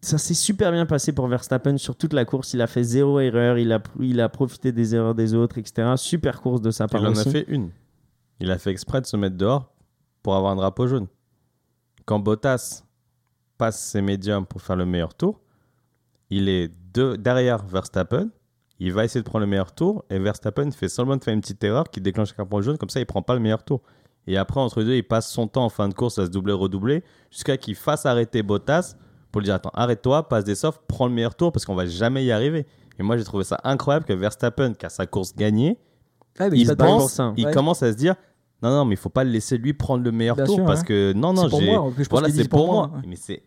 [0.00, 2.54] ça s'est super bien passé pour Verstappen sur toute la course.
[2.54, 5.92] Il a fait zéro erreur, il a, il a profité des erreurs des autres, etc.
[5.96, 7.70] Super course de sa part Il en a fait une.
[8.40, 9.70] Il a fait exprès de se mettre dehors
[10.22, 11.06] pour avoir un drapeau jaune.
[12.06, 12.84] Quand Bottas
[13.58, 15.38] passe ses médiums pour faire le meilleur tour,
[16.30, 18.30] il est de- derrière Verstappen.
[18.80, 21.40] Il va essayer de prendre le meilleur tour et Verstappen fait seulement de faire une
[21.42, 22.78] petite erreur qui déclenche un carton jaune.
[22.78, 23.82] Comme ça, il prend pas le meilleur tour.
[24.26, 26.30] Et après, entre les deux, il passe son temps en fin de course à se
[26.30, 28.96] doubler, redoubler jusqu'à qu'il fasse arrêter Bottas
[29.30, 31.86] pour lui dire Attends, arrête-toi, passe des softs, prends le meilleur tour parce qu'on va
[31.86, 32.66] jamais y arriver.
[32.98, 35.78] Et moi, j'ai trouvé ça incroyable que Verstappen, qui a sa course gagnée,
[36.52, 37.32] il, pense, ça.
[37.36, 38.14] il commence à se dire
[38.62, 40.64] non non mais il faut pas le laisser lui prendre le meilleur Bien tour sûr,
[40.64, 40.86] parce ouais.
[40.86, 43.04] que non non C'est pour j'ai moi, plus, voilà c'est pour pour moi, moi, ouais.
[43.08, 43.42] mais c'est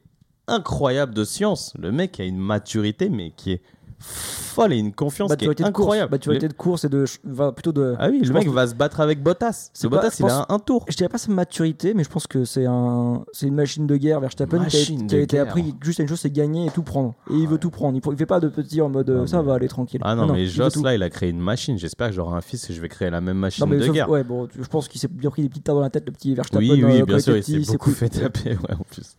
[0.48, 3.62] incroyable de science le mec a une maturité mais qui est
[4.06, 5.86] folle et une confiance qui Maturité est de course.
[5.86, 7.06] incroyable Maturité de course et de.
[7.24, 7.96] va plutôt de.
[7.98, 10.22] ah oui je le mec que- va se battre avec Bottas C'est pas- Bottas il
[10.24, 12.66] pense- a un, un tour Je dirais pas sa maturité, mais je pense que c'est
[12.66, 15.48] un, c'est une machine de guerre Verstappen qui a, qui a été guerre.
[15.48, 17.16] appris juste à une chose, c'est gagner et tout prendre.
[17.32, 17.98] Et il veut tout prendre.
[17.98, 20.02] Il, il fait pas de petit en mode euh, Ah, ça mais- va aller tranquille.
[20.04, 22.70] ah non, mais Joss là il a créé une machine j'espère que j'aurai un fils
[22.70, 24.68] et je vais créer la même machine Non, mais de sauf- guerre ouais, bon, je
[24.68, 26.60] pense qu'il s'est bien pris des petites tares dans la tête, le petit Verstappen.
[26.64, 28.84] oui euh, oui quand bien il sûr il s'est c'est beaucoup fait taper ouais en
[28.84, 29.16] plus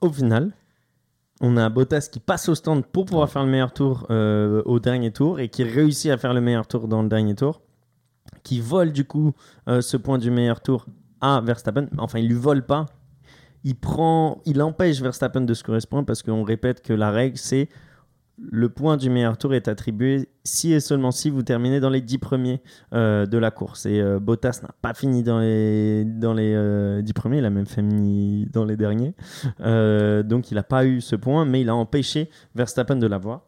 [0.00, 0.52] Au final,
[1.40, 4.78] on a Bottas qui passe au stand pour pouvoir faire le meilleur tour euh, au
[4.78, 7.62] dernier tour et qui réussit à faire le meilleur tour dans le dernier tour,
[8.42, 9.32] qui vole du coup
[9.68, 10.86] euh, ce point du meilleur tour
[11.20, 11.88] à Verstappen.
[11.98, 12.86] Enfin, il lui vole pas.
[13.64, 17.68] Il prend, il empêche Verstappen de se correspondre parce qu'on répète que la règle c'est
[18.40, 22.00] le point du meilleur tour est attribué si et seulement si vous terminez dans les
[22.00, 22.60] 10 premiers
[22.92, 23.86] euh, de la course.
[23.86, 27.50] Et euh, Bottas n'a pas fini dans les, dans les euh, 10 premiers, il a
[27.50, 29.14] même fini dans les derniers.
[29.60, 33.42] Euh, donc il n'a pas eu ce point, mais il a empêché Verstappen de l'avoir.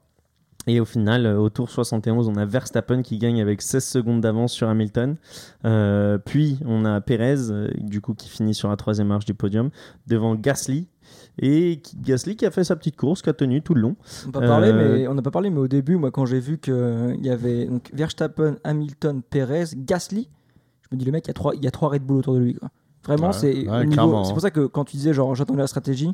[0.66, 4.20] Et au final, euh, au tour 71, on a Verstappen qui gagne avec 16 secondes
[4.20, 5.16] d'avance sur Hamilton.
[5.64, 9.34] Euh, puis on a Perez, euh, du coup, qui finit sur la troisième marche du
[9.34, 9.70] podium,
[10.06, 10.86] devant Gasly.
[11.38, 13.96] Et Gasly qui a fait sa petite course, qui a tenu tout le long.
[14.24, 16.26] On n'a pas parlé, Euh, mais on n'a pas parlé, mais au début, moi, quand
[16.26, 20.28] j'ai vu qu'il y avait donc Verstappen, Hamilton, Perez, Gasly,
[20.82, 22.18] je me dis le mec, il y a trois, il y a trois Red Bull
[22.18, 22.54] autour de lui.
[22.54, 22.68] Quoi.
[23.06, 24.34] Vraiment, Ouais, c'est ouais, au niveau- clairement, c'est hein.
[24.34, 26.12] pour ça que quand tu disais genre j'attendais la stratégie,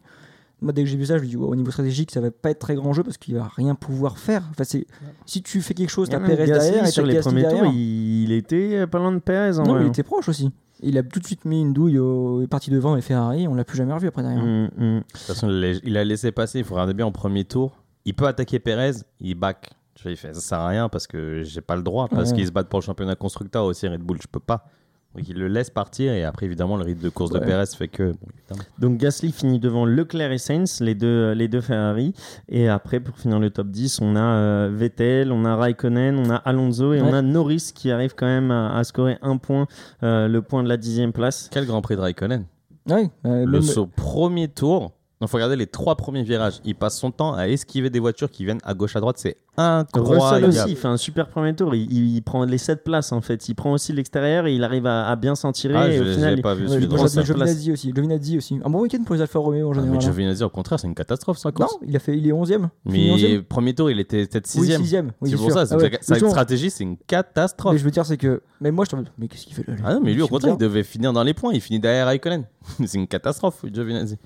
[0.63, 2.31] moi dès que j'ai vu ça, je me dis ouais, au niveau stratégique, ça va
[2.31, 4.45] pas être très grand jeu parce qu'il va rien pouvoir faire.
[4.53, 4.87] Enfin, c'est
[5.27, 7.65] si tu fais quelque chose, t'as Gasly, derrière et sur les Gasly premiers derrière.
[7.65, 9.83] tours, il, il était pas loin de Perez en Non, vrai.
[9.85, 10.51] il était proche aussi.
[10.83, 13.55] Il a tout de suite mis une douille au est parti devant et Ferrari, on
[13.55, 14.43] l'a plus jamais revu après derrière.
[14.43, 14.99] Mm, mm.
[14.99, 16.61] De toute façon, il a laissé passer.
[16.61, 17.77] Il faut regarder bien en premier tour.
[18.05, 19.71] Il peut attaquer Perez, il back.
[19.95, 22.07] Tu vois, il fait ça sert à rien parce que j'ai pas le droit.
[22.09, 22.37] Parce Ouais.
[22.37, 24.67] qu'ils se battent pour le championnat constructeur aussi, Red Bull, je peux pas.
[25.15, 27.39] Donc il le laisse partir et après, évidemment, le rythme de course de.
[27.39, 28.13] Perez fait que.
[28.13, 28.57] bon.
[28.79, 32.13] Donc Gasly finit devant Leclerc et Sainz, les deux, les deux Ferrari.
[32.49, 36.31] Et après, pour finir le top 10, on a euh, Vettel, on a Raikkonen, on
[36.31, 39.67] a Alonso et on a Norris qui arrive quand même à, à scorer un point,
[40.03, 41.49] euh, le point de la dixième place.
[41.51, 42.45] Quel grand prix de Raikkonen?
[42.89, 44.93] Ouais, euh, Le même- saut premier tour.
[45.21, 46.61] Il faut regarder les trois premiers virages.
[46.65, 49.17] Il passe son temps à esquiver des voitures qui viennent à gauche à droite.
[49.19, 50.45] C'est Russell incroyable.
[50.47, 51.75] aussi, il fait un super premier tour.
[51.75, 53.49] Il, il- il prend les 7 places en fait.
[53.49, 55.75] Il prend aussi l'extérieur et il arrive à, à bien s'en tirer.
[55.75, 57.25] Ah, et je au final, pas vu Ouais, Russell.
[57.25, 57.93] Giovinazzi aussi.
[57.93, 58.61] Giovinazzi aussi.
[58.65, 59.91] Un bon week-end pour les Alfa Romeo en Ah, général.
[59.91, 60.01] mais hein.
[60.09, 62.69] Giovinazzi, au contraire, c'est une catastrophe Non, il a fait, il est 11e.
[62.85, 65.09] Mais premier tour, il était peut-être Oui, sixième.
[65.09, 65.11] 6e.
[65.21, 65.55] Oui, c'est pour sûr.
[65.55, 65.99] ça, c'est Ah ouais.
[66.01, 67.73] sa Mais stratégie, c'est une catastrophe.
[67.73, 68.41] Mais je veux dire, c'est que.
[68.61, 70.55] Mais moi, je t'en Mais qu'est-ce qu'il fait là Ah non, mais lui, au contraire,
[70.55, 71.53] il devait finir dans les points.
[71.53, 72.45] Il finit derrière Raikkonen.
[72.87, 74.17] c'est une catastrophe, Giovinazzi.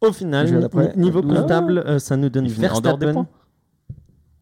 [0.00, 1.34] Au final, niveau Ah.
[1.40, 3.26] comptable, euh, ça nous donne Verstappen.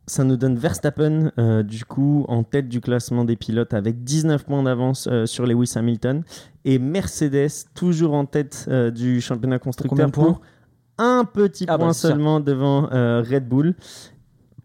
[0.09, 4.45] Ça nous donne Verstappen, euh, du coup, en tête du classement des pilotes avec 19
[4.45, 6.23] points d'avance euh, sur Lewis Hamilton.
[6.65, 10.41] Et Mercedes, toujours en tête euh, du championnat constructeur pour
[10.99, 12.09] un petit Ah bah, point ça.
[12.09, 13.75] seulement devant Red Bull.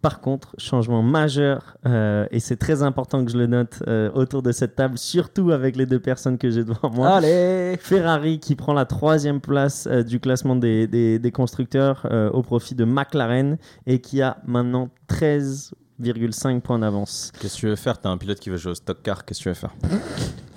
[0.02, 4.42] Par contre, changement majeur, euh, et c'est très important que je le note euh, autour
[4.42, 7.10] de cette table, surtout avec les deux personnes que j'ai devant moi.
[7.18, 12.32] Allez Ferrari qui prend la troisième place euh, du classement des, des- des constructeurs euh,
[12.32, 17.32] au profit de McLaren et qui a maintenant 13,5 points d'avance.
[17.40, 18.00] Qu'est-ce que tu veux faire?
[18.00, 19.24] T'as un pilote qui veut jouer au stock car.
[19.26, 19.74] Qu'est-ce que tu veux faire?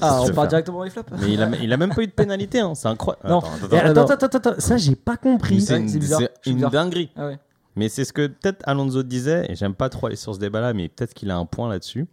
[0.01, 2.03] Ah, je on part directement dans les flops Mais il a, il a même pas
[2.03, 2.61] eu de pénalité.
[2.61, 2.73] Hein.
[2.75, 3.29] C'est incroyable.
[3.29, 3.39] Non.
[3.41, 4.01] Attends, attends, Et attends.
[4.03, 5.61] attends, attends, attends, attends, ça j'ai pas compris.
[5.61, 5.77] C'est
[6.47, 7.11] une, dinguerie.
[7.17, 7.39] Ah ouais.
[7.77, 10.73] Mais c'est ce que peut-être Alonso disait, et j'aime pas trop aller sur ce débat-là,
[10.75, 12.07] mais peut-être qu'il a un point là-dessus.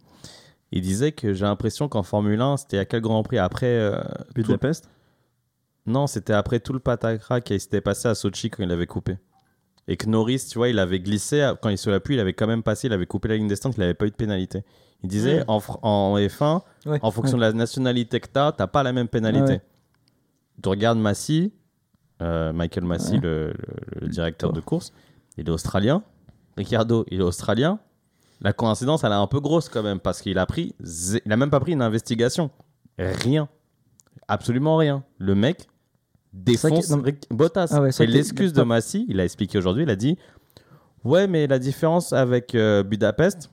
[0.72, 3.38] Il disait que j'ai l'impression qu'en Formule 1, c'était à quel Grand Prix?
[3.38, 3.66] Après.
[3.66, 4.00] euh,
[4.34, 4.88] tout- Budapest?
[5.86, 9.18] Non, c'était après tout le patacra qui s'était passé à Sochi quand il avait coupé.
[9.88, 12.32] Et que Norris, tu vois, il avait glissé, quand il se l'a plu, il avait
[12.34, 14.62] quand même passé, il avait coupé la ligne descente, il n'avait pas eu de pénalité.
[15.02, 15.44] Il disait, Ouais.
[15.48, 17.46] en, fr- en F1, Ouais, en fonction ouais.
[17.46, 19.60] de la nationalité que tu as, tu pas la même pénalité.
[20.62, 21.52] Tu regardes Massy,
[22.22, 23.20] euh, Michael Massy, Ouais.
[23.22, 24.92] le, le- le directeur de course,
[25.38, 26.02] il est australien.
[26.56, 27.78] Ricardo, il est australien.
[28.40, 30.74] La coïncidence, elle est un peu grosse quand même, parce qu'il a pris,
[31.24, 32.50] il a même pas pris une investigation.
[32.98, 33.48] Rien.
[34.28, 35.04] Absolument rien.
[35.18, 35.68] Le mec
[36.32, 36.92] défonce
[37.30, 37.68] Bottas.
[37.70, 40.18] Ah ouais, Et l'excuse de Massy, il a expliqué aujourd'hui, il a dit
[41.04, 43.50] Ouais, mais la différence avec euh, Budapest,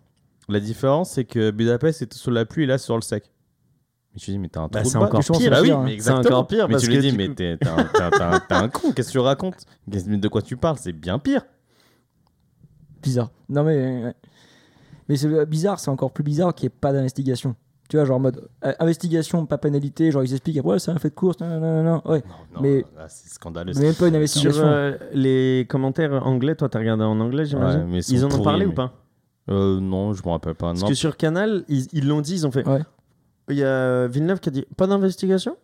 [0.48, 3.32] la différence, c'est que Budapest était sous la pluie et là sur le sec.
[4.14, 5.52] Mais je dis, mais t'as un Bah, trou de encore pire.
[5.52, 5.82] Bah oui, hein.
[5.86, 6.38] mais exactement.
[6.38, 9.20] encore pire Mais parce tu lui dis, mais t'es un, un- con, qu'est-ce que tu
[9.20, 9.66] racontes?
[9.88, 10.78] De quoi tu parles?
[10.80, 11.44] C'est bien pire.
[13.02, 13.30] Bizarre.
[13.50, 14.04] Non, mais.
[14.06, 14.14] ouais.
[15.08, 17.56] Mais c'est euh, bizarre, c'est encore plus bizarre qu'il n'y ait pas d'investigation.
[17.90, 20.92] Tu vois, genre en mode euh, investigation, pas pénalité, genre ils expliquent après, ouais, c'est
[20.92, 22.02] un fait de course, non, non, non, non.
[22.12, 22.22] Ouais,
[22.54, 23.74] Non, Mais- c'est scandaleux.
[23.76, 24.64] mais même pas une Sur investigation.
[24.66, 28.66] euh, les commentaires anglais, toi t'as regardé en anglais j'imagine Ouais, ils en ont parlé
[28.68, 28.94] mais- ou pas
[29.50, 30.68] Euh, non, je me rappelle pas.
[30.68, 30.88] Parce Non.
[30.90, 32.68] que sur Canal, ils ils l'ont dit, ils ont fait.
[32.68, 32.82] Ouais.
[33.50, 35.58] Il y a Villeneuve qui a dit pas d'investigation?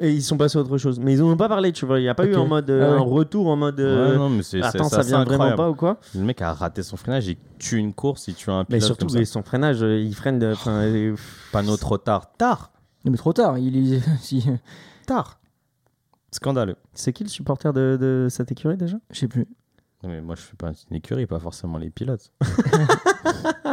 [0.00, 0.98] Et ils sont passés à autre chose.
[1.00, 1.98] Mais ils en ont pas parlé, tu vois.
[1.98, 2.96] Il n'y a pas eu en mode euh, Ah ouais.
[2.98, 3.80] un retour en mode.
[3.80, 6.52] euh, Ouais, non, mais c'est, Attends, ça vient vraiment pas ou quoi Le mec a
[6.52, 9.18] raté son freinage, il tue une course, il tue un Mais pilote surtout, comme ça.
[9.18, 10.38] mais son freinage, euh, il freine.
[10.38, 11.16] de- euh,
[11.52, 12.32] Panneau trop tard.
[12.38, 12.70] Tard
[13.04, 13.58] Non, mais trop tard.
[13.58, 14.00] Il est.
[14.20, 14.44] si-
[15.06, 15.38] Tard
[16.30, 16.76] Scandaleux.
[16.92, 18.98] C'est qui le supporter de, de cette écurie déjà?
[19.10, 19.46] Je sais plus.
[20.02, 22.30] Non, mais moi, je suis pas une écurie, pas forcément les pilotes.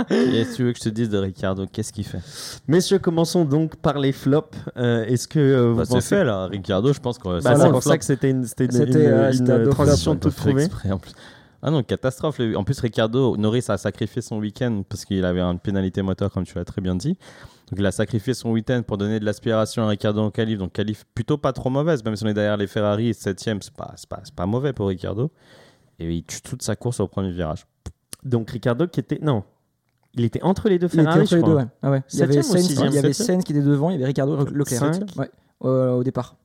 [0.10, 2.20] Que tu veux que je te dise de Ricardo Qu'est-ce qu'il fait?
[2.68, 4.58] Messieurs, commençons donc par les flops.
[4.78, 6.48] Euh, Est-ce que euh, vous bah, C'est fait là.
[6.48, 8.00] Ricardo, je pense que Bah, c'est pour ça flop.
[8.00, 10.64] que c'était une, c'était une, une- euh, une transition toute trouvée.
[10.66, 11.14] exprès, en plus.
[11.62, 12.40] Ah non, catastrophe.
[12.56, 16.44] En plus, Ricardo, Norris a sacrifié son week-end parce qu'il avait une pénalité moteur, comme
[16.44, 17.18] tu l'as très bien dit.
[17.72, 20.60] Donc, il a sacrifié son week-end pour donner de l'aspiration à Ricardo en qualif.
[20.60, 23.74] Donc, qualif plutôt pas trop mauvaise, même si on est derrière les Ferrari, 7ème, c'est
[23.74, 25.32] pas, c'est pas, c'est pas mauvais pour Ricardo.
[26.00, 27.66] Et il tue toute sa course au premier virage.
[28.24, 29.20] Donc Ricardo qui était.
[29.22, 29.44] Non.
[30.18, 31.66] Il était entre les deux Il était Ferrari, entre les deux, ouais.
[31.82, 32.04] Ah ouais.
[32.14, 33.96] Il y avait Sainz, sixième il y avait Septième Sainz qui était devant, il y
[33.98, 34.80] avait Ricardo Leclerc.
[34.80, 35.04] Cinq.
[35.18, 35.30] Ouais.
[35.64, 36.36] Euh, au départ.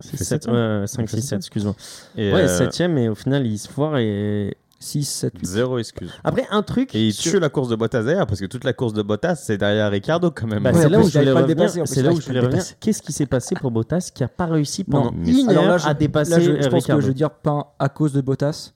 [0.00, 0.54] C'est fait 7, septième.
[0.80, 1.38] ouais, 5, fait 6, 7, septième.
[1.38, 1.74] excuse-moi.
[2.16, 3.98] Et Ouais, euh, 7ème, et au final, il se foire.
[3.98, 4.56] Et...
[4.82, 5.46] 6, 7, 8.
[5.46, 6.10] zéro excuse.
[6.24, 6.94] Après, un truc.
[6.94, 9.02] Et il sur- tue la course de Bottas derrière, parce que toute la course de
[9.02, 10.62] Bottas, c'est derrière Ricardo quand même.
[10.62, 11.86] Bah, c'est là où je voulais arrive pas à le revenir.
[11.88, 12.64] C'est là où je voulais le revenir.
[12.80, 15.86] Qu'est-ce qui s'est passé pour Bottas qui a pas réussi pendant une heure là, je-
[15.86, 18.20] à dépasser Là, je, je euh, pense que je veux dire pas à cause de
[18.20, 18.72] Bottas.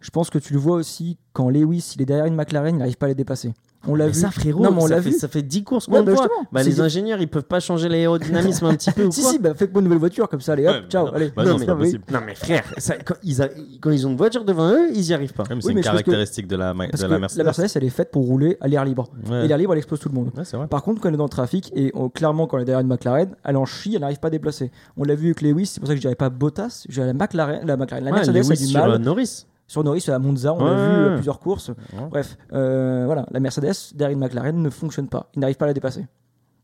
[0.00, 2.78] Je pense que tu le vois aussi quand Lewis il est derrière une McLaren, il
[2.78, 3.54] n'arrive pas à les dépasser.
[3.88, 4.14] On l'a vu.
[4.14, 5.18] ça, frérot, Non, mais on ça, l'a fait, vu.
[5.18, 6.28] ça fait 10 courses Ouais, bah, justement.
[6.50, 9.30] Bah, C'est- les ingénieurs, ils peuvent pas changer l'aérodynamisme un petit peu ou Si, quoi
[9.32, 11.32] si, bah faites-moi une nouvelle voiture comme ça, allez hop, Ouais, ciao, bah, allez.
[11.36, 11.78] bah non, Non, c'est mais- pas oui.
[11.84, 12.04] possible.
[12.12, 13.48] Non mais frère, ça- quand, ils a-
[13.80, 15.44] quand ils ont une voiture devant eux, ils y arrivent pas.
[15.44, 17.38] Ouais, mais c'est Oui, une c'est que- caractéristique de la, Parce la Mercedes.
[17.38, 19.08] la Mercedes, elle est faite pour rouler à l'air libre.
[19.30, 19.44] Ouais.
[19.44, 20.30] Et l'air libre, elle explose tout le monde.
[20.42, 20.66] C'est vrai.
[20.66, 22.80] Par contre, quand elle est dans le trafic, et on- clairement, quand elle est derrière
[22.82, 24.70] une McLaren, elle en chie, elle n'arrive pas à déplacer.
[24.96, 27.06] On l'a vu avec Lewis, c'est pour ça que je dirais pas Bottas, je dirais
[27.06, 27.60] la McLaren.
[27.64, 28.04] La, McLaren.
[28.04, 28.90] la Mercedes Lewis a du sur mal.
[28.90, 29.46] euh, Norris.
[29.68, 30.70] Sur Norris, à Monza, on Ouais.
[30.70, 31.70] vu euh, plusieurs courses.
[32.10, 35.28] Bref, euh, voilà, la Mercedes derrière une McLaren ne fonctionne pas.
[35.34, 36.06] Il n'arrive pas à la dépasser.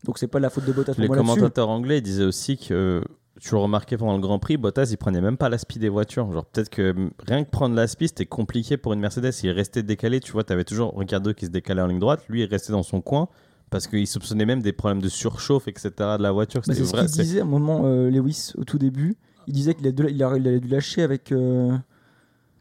[0.05, 0.93] Donc c'est pas de la faute de Bottas.
[0.97, 3.01] Les commentateurs anglais disaient aussi que
[3.41, 5.89] tu le remarquais pendant le Grand Prix, Bottas il prenait même pas la speed des
[5.89, 6.31] voitures.
[6.31, 9.31] Genre peut-être que mm, rien que prendre la speed c'était compliqué pour une Mercedes.
[9.43, 12.21] Il restait décalé, tu vois, tu avais toujours Ricardo qui se décalait en ligne droite,
[12.29, 13.27] lui il restait dans son coin
[13.69, 16.61] parce qu'il soupçonnait même des problèmes de surchauffe etc de la voiture.
[16.67, 19.15] Bah, c'est ce qu'il disait à un moment, euh, Lewis, au tout début.
[19.47, 21.31] Il disait qu'il a, dû- il a, il a dû lâcher avec.
[21.31, 21.75] euh,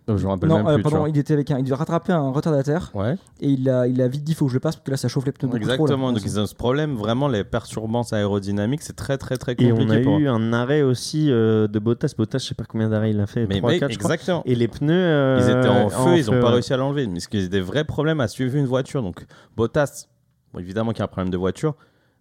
[0.09, 0.83] Je me rappelle Non, même euh, plus.
[0.83, 1.59] pardon, il était avec un.
[1.59, 4.51] Il devait rattraper un retardataire Ouais, et il a, il a vite dit faut que
[4.51, 5.75] je le passe parce que là ça chauffe les pneus beaucoup trop, là.
[5.75, 6.13] exactement.
[6.13, 9.85] Donc ils ont ce problème, vraiment les perturbances aérodynamiques, c'est très très très Et compliqué
[9.85, 12.15] on a pour eu un arrêt aussi euh, de Bottas.
[12.19, 14.15] Bottas, je sais pas combien d'arrêts il a fait, Mais, 3 mais 4 je crois.
[14.15, 14.43] exactement.
[14.45, 16.53] Et les pneus euh, Ils étaient en feu, ils n'ont pas ouais.
[16.55, 17.07] réussi à l'enlever.
[17.07, 19.03] Mais ont des vrais problèmes à suivre une voiture.
[19.03, 19.25] Donc
[19.57, 20.09] Bottas,
[20.53, 21.75] bon, évidemment qu'il y a un problème de voiture,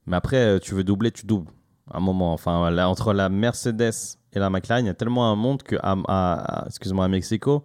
[0.06, 1.50] mais après, tu veux doubler, tu doubles.
[1.92, 3.92] À un moment, enfin, là, entre la Mercedes
[4.34, 7.08] et la McLaren, il y a tellement un monde que, à, à- à- excuse-moi, à
[7.10, 7.64] Mexico,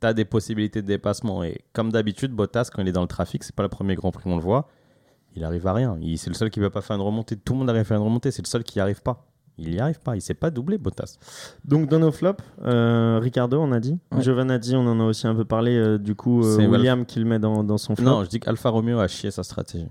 [0.00, 1.42] tu as des possibilités de dépassement.
[1.44, 4.10] Et comme d'habitude, Bottas, quand il est dans le trafic, c'est pas le premier Grand
[4.12, 4.68] Prix qu'on le voit,
[5.34, 5.96] il arrive à rien.
[6.00, 7.36] Il- C'est le seul qui ne peut pas faire une remontée.
[7.36, 9.26] Tout le monde arrive à faire une remontée, c'est le seul qui n'y arrive pas.
[9.58, 11.16] Il n'y arrive pas, il ne sait pas doubler, Bottas.
[11.64, 13.98] Donc dans nos flops, euh, Ricardo, on a dit.
[14.12, 14.20] Ouais.
[14.22, 15.74] Jovan a dit, on en a aussi un peu parlé.
[15.76, 18.04] euh, du coup, euh, C'est William qui le met dans, dans son flop.
[18.04, 19.88] Non, je dis qu'Alfa Romeo a chié sa stratégie.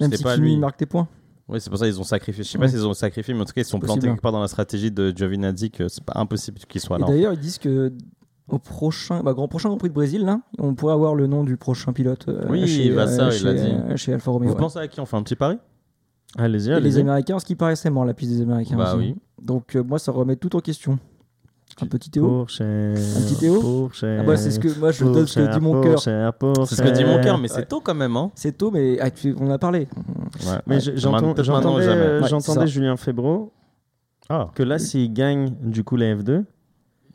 [0.00, 0.56] Même si pas lui.
[0.56, 1.08] marque tes points.
[1.48, 2.44] Oui, c'est pour ça qu'ils ont sacrifié.
[2.44, 2.66] Je sais Ouais.
[2.66, 4.40] pas s'ils ont sacrifié, mais en tout cas, ils sont Possible, plantés quelque part dans
[4.42, 7.06] la stratégie de Giovinazzi que c'est pas impossible qu'il soit là.
[7.06, 7.92] d'ailleurs, ils disent que
[8.48, 11.44] au prochain, bah, grand prochain Grand Prix de Brésil, là, on pourrait avoir le nom
[11.44, 12.26] du prochain pilote.
[12.28, 13.72] euh, Oui, chez, Vassar, il chez, l'a dit.
[13.72, 14.48] euh, chez Alfa Romeo.
[14.48, 14.58] Vous ouais.
[14.60, 15.58] pensez à qui on fait un petit pari?
[16.36, 16.84] Allez-y, Et allez-y.
[16.94, 18.76] les Américains, ce qui paraissait mort, la piste des Américains.
[18.76, 19.08] Bah aussi.
[19.08, 19.16] oui.
[19.42, 20.98] Donc euh, moi, ça remet tout en question.
[21.80, 22.40] Un petit Théo.
[22.42, 25.80] Un petit Théo Ah bah, c'est ce que moi je donne ce que dit mon
[25.80, 26.00] cœur.
[26.00, 28.16] C'est ce que dit mon cœur, mais c'est tôt quand même.
[28.16, 29.80] Hein C'est tôt, mais ah, tu- on a parlé.
[29.80, 29.86] Ouais.
[30.66, 30.92] Mais Ouais.
[30.96, 32.66] j'entendais j'entendais ça.
[32.66, 33.52] Julien Febro
[34.28, 36.44] Ah, que là, s'il gagne du coup la F2,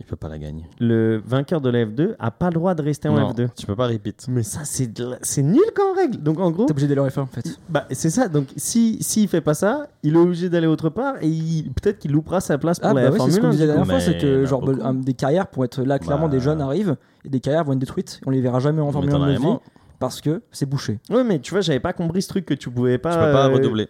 [0.06, 0.66] il peut pas la gagner.
[0.80, 3.48] le vainqueur de la F2 a pas le droit de rester en Non, F2.
[3.56, 4.26] tu peux pas repeat.
[4.30, 6.18] Mais ça, c'est de la- c'est nul comme règle.
[6.22, 7.44] Donc en gros, T'es obligé d'aller en F1 en fait.
[7.70, 8.28] bah, c'est ça.
[8.28, 12.00] Donc si s'il fait pas ça, il est obligé d'aller autre part et il- peut-être
[12.00, 13.52] qu'il loupera sa place pour Ah la bah ouais, c'est ce Formule qu'on 1.
[13.52, 16.32] disait la dernière fois, c'est que genre un- des carrières pour être là, clairement Bah.
[16.34, 18.20] des jeunes arrivent et des carrières vont être détruites.
[18.26, 19.58] On les verra jamais en Formule t'en 1 de vie
[20.00, 21.00] parce que c'est bouché.
[21.10, 23.12] Ouais, mais tu vois, j'avais pas compris ce truc que tu pouvais pas.
[23.14, 23.88] Tu peux pas euh, redoubler.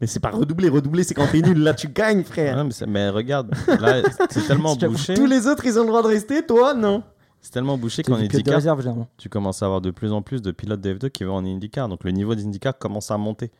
[0.00, 1.58] Mais c'est pas redoubler, redoubler, c'est quand t'es nul.
[1.62, 2.56] Là, tu gagnes, frère.
[2.58, 5.14] Ouais, mais, c'est- mais regarde, là, c'est tellement bouché.
[5.14, 7.02] Tous les autres, ils ont le droit de rester, toi, non?
[7.40, 9.08] C'est tellement bouché qu'en de IndyCar, réserve généralement.
[9.16, 11.44] tu commences à avoir de plus en plus de pilotes de F2 qui vont en
[11.44, 11.88] IndyCar.
[11.88, 13.52] Donc le niveau d'IndyCar commence à monter.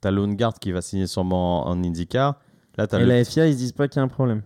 [0.00, 2.38] T'as Lundgaard qui va signer sûrement en, en IndyCar.
[2.76, 3.08] Là, t'as Et le...
[3.08, 4.42] la FIA, ils se disent pas qu'il y a un problème.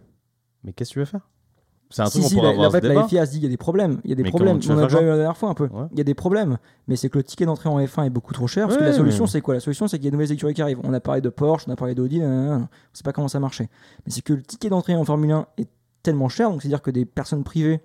[0.63, 1.29] Mais qu'est-ce que tu veux faire?
[1.95, 3.07] C'est un Si, truc si, la, avoir en ce fait, la débat.
[3.07, 4.01] FIA se dit il y a des problèmes.
[4.03, 4.59] Il y a des Mais problèmes.
[4.69, 5.69] On a déjà eu la dernière fois un peu.
[5.73, 5.87] Ouais.
[5.93, 6.59] Il y a des problèmes.
[6.89, 8.67] Mais c'est que le ticket d'entrée en F1 est beaucoup trop cher.
[8.67, 9.55] Parce que la solution, mais- c'est quoi?
[9.55, 10.81] La solution, c'est qu'il y a de nouvelles écuries qui arrivent.
[10.83, 12.21] On a parlé de Porsche, on a parlé d'Audi.
[12.21, 13.69] On sait pas comment ça marchait.
[14.07, 15.69] Mais c'est que le ticket d'entrée en Formule 1 est
[16.03, 16.51] tellement cher.
[16.51, 17.81] Donc, c'est-à-dire que des personnes privées,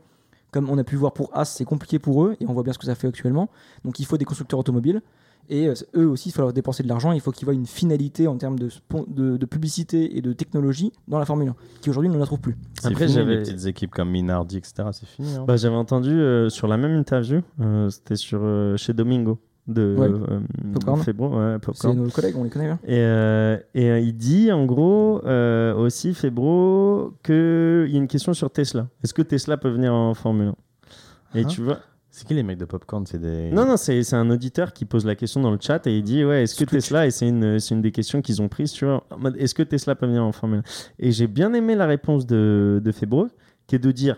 [0.52, 2.36] comme on a pu voir pour As, c'est compliqué pour eux.
[2.39, 3.48] Et on voit bien ce que ça fait actuellement.
[3.86, 5.04] Donc, il faut des constructeurs automobiles.
[5.50, 7.12] Et euh, eux aussi, il faut leur dépenser de l'argent.
[7.12, 10.32] Il faut qu'ils voient une finalité en termes de, spon- de, de publicité et de
[10.34, 12.56] technologie dans la Formule 1, qui aujourd'hui, on ne la trouve plus.
[12.84, 14.90] Après, fini, j'avais- les petites équipes comme Minardi, etc.
[14.92, 15.36] C'est fini.
[15.36, 15.46] hein.
[15.48, 19.96] Bah, j'avais entendu euh, sur la même interview, euh, c'était sur euh, chez Domingo de
[19.98, 20.08] Ouais.
[20.10, 20.40] euh,
[20.74, 21.02] Popcorn.
[21.02, 22.80] Febro, ouais, C'est nos collègues, on les connaît bien.
[22.86, 28.08] Et, euh, et euh, il dit en gros euh, aussi Febro qu'il y a une
[28.08, 28.88] question sur Tesla.
[29.04, 30.54] Est-ce que Tesla peut venir en Formule
[31.36, 31.48] 1 Et Ah.
[31.48, 31.80] tu vois,
[32.20, 33.06] C'est qui les mecs de Popcorn?
[33.06, 33.50] C'est des.
[33.50, 36.26] non non c'est un auditeur qui pose la question dans le chat et il dit
[36.26, 36.70] ouais est-ce que Switch.
[36.72, 38.78] Tesla et c'est une une des questions qu'ils ont prises
[39.18, 40.64] mode, est-ce que Tesla peut venir en Formule 1
[41.00, 43.30] Et j'ai bien aimé la réponse de de Febro
[43.68, 44.18] qui est de dire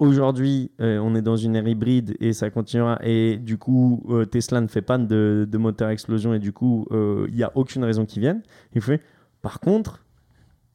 [0.00, 2.98] Aujourd'hui, euh, on est dans une ère hybride et ça continuera.
[3.02, 6.86] Et du coup, euh, Tesla ne fait pas de, de moteur explosion et du coup,
[6.90, 8.42] euh, il n'y a aucune raison qu'ils viennent.
[8.74, 9.02] Il fait,
[9.42, 10.02] par contre,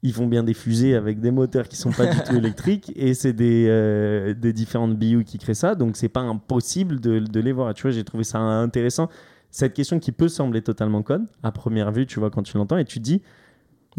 [0.07, 3.13] ils font bien des fusées avec des moteurs qui sont pas du tout électriques et
[3.13, 5.75] c'est des, euh, des différentes BU qui créent ça.
[5.75, 7.73] Donc, c'est pas impossible de, de les voir.
[7.73, 9.09] Tu vois, j'ai trouvé ça intéressant.
[9.51, 12.77] Cette question qui peut sembler totalement conne, à première vue, tu vois, quand tu l'entends
[12.77, 13.21] et tu te dis,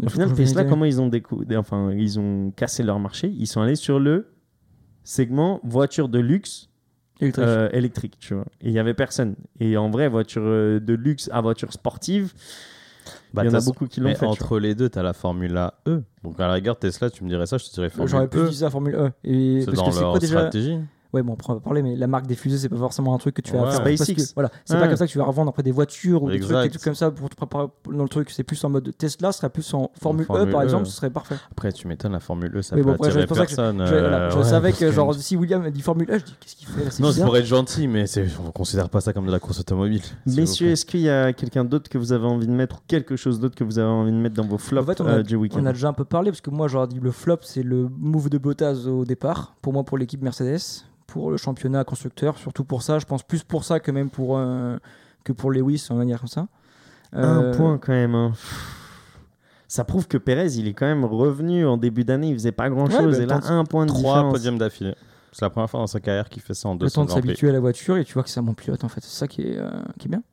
[0.01, 3.61] au final, Tesla, comment ils ont, décou- enfin, ils ont cassé leur marché Ils sont
[3.61, 4.27] allés sur le
[5.03, 6.69] segment voiture de luxe
[7.19, 7.45] Électrique.
[7.47, 8.45] euh, électrique, tu vois.
[8.61, 9.35] Et il y avait personne.
[9.59, 12.33] Et en vrai, voiture euh, de luxe à voiture sportive,
[13.33, 14.19] Bah, il y en a beaucoup qui l'ont fait.
[14.19, 16.01] tu entre les deux, t'as la Formule E.
[16.23, 18.37] Donc à la rigueur, Tesla, tu me dirais ça, je te dirais Formule J'aurais pu
[18.37, 18.51] E.
[18.51, 19.11] ça Formule E.
[19.23, 20.77] Et C'est parce dans que c'est leur quoi déjà stratégie.
[21.13, 23.17] Ouais, bon, après, on va parler, mais la marque des fusées, c'est pas forcément un
[23.17, 23.71] truc que tu vas Ouais.
[23.71, 23.83] faire.
[23.83, 24.79] parce que, voilà, c'est Ouais.
[24.81, 26.63] pas comme ça que tu vas revendre après des voitures ou des trucs, Exact.
[26.63, 28.29] des trucs comme ça pour te préparer dans le truc.
[28.29, 30.63] C'est plus en mode Tesla, serait plus en Formule, Formule E, par E.
[30.65, 31.35] exemple, ce serait parfait.
[31.51, 33.85] Après, tu m'étonnes, la Formule E, ça Mais peut bon, après, attirer ça que personne.
[33.85, 36.25] Je, voilà, euh, je ouais, savais que, genre, si William a dit Formule E, je
[36.25, 38.99] dis qu'est-ce qu'il fait là Non, c'est pour être gentil, mais c'est- on considère pas
[39.01, 40.01] ça comme de la course automobile.
[40.25, 43.15] Messieurs, est-ce qu'il y a quelqu'un d'autre que vous avez envie de mettre ou quelque
[43.15, 45.11] chose d'autre que vous avez envie de mettre dans vos flops En fait, on a,
[45.19, 45.59] euh, du week-end?
[45.61, 47.87] on a déjà un peu parlé parce que moi j'aurais dit le flop c'est le
[47.97, 50.59] move de Bottas au départ pour moi pour l'équipe Mercedes
[51.07, 54.37] pour le championnat constructeur surtout pour ça je pense plus pour ça que même pour
[54.37, 54.77] euh,
[55.23, 56.47] que pour Lewis en manière comme ça
[57.13, 58.13] Un Euh, point quand même.
[58.15, 58.33] hein.
[59.69, 62.69] Ça prouve que Pérez, il est quand même revenu en début d'année, il faisait pas
[62.69, 63.17] grand chose.
[63.19, 64.33] Ouais, bah, et là, un point de Trois différence.
[64.33, 64.95] podiums d'affilée.
[65.33, 67.11] C'est la première fois dans sa carrière qu'il fait ça en le 200 temps de
[67.11, 69.17] s'habituer à la voiture et tu vois que c'est un bon pilote en fait c'est
[69.17, 70.23] ça qui est, euh, qui est bien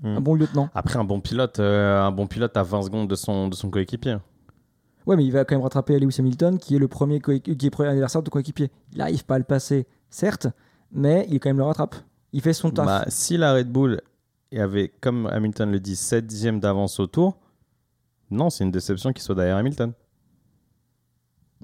[0.00, 0.16] Mm.
[0.16, 3.16] un bon lieutenant Après, un bon pilote, euh, un bon pilote à 20 secondes de
[3.16, 4.16] son, de son coéquipier.
[5.06, 7.62] ouais mais il va quand même rattraper Lewis Hamilton qui est le premier qui est
[7.64, 10.46] le premier anniversaire de coéquipier il arrive pas à le passer certes
[10.92, 11.94] mais il quand même le rattrape
[12.32, 14.00] il fait son taf Bah, si la Red Bull
[14.56, 17.38] avait, comme Hamilton le dit, 7 dixièmes d'avance au tour,
[18.30, 19.92] non, c'est une déception qu'il soit derrière Hamilton.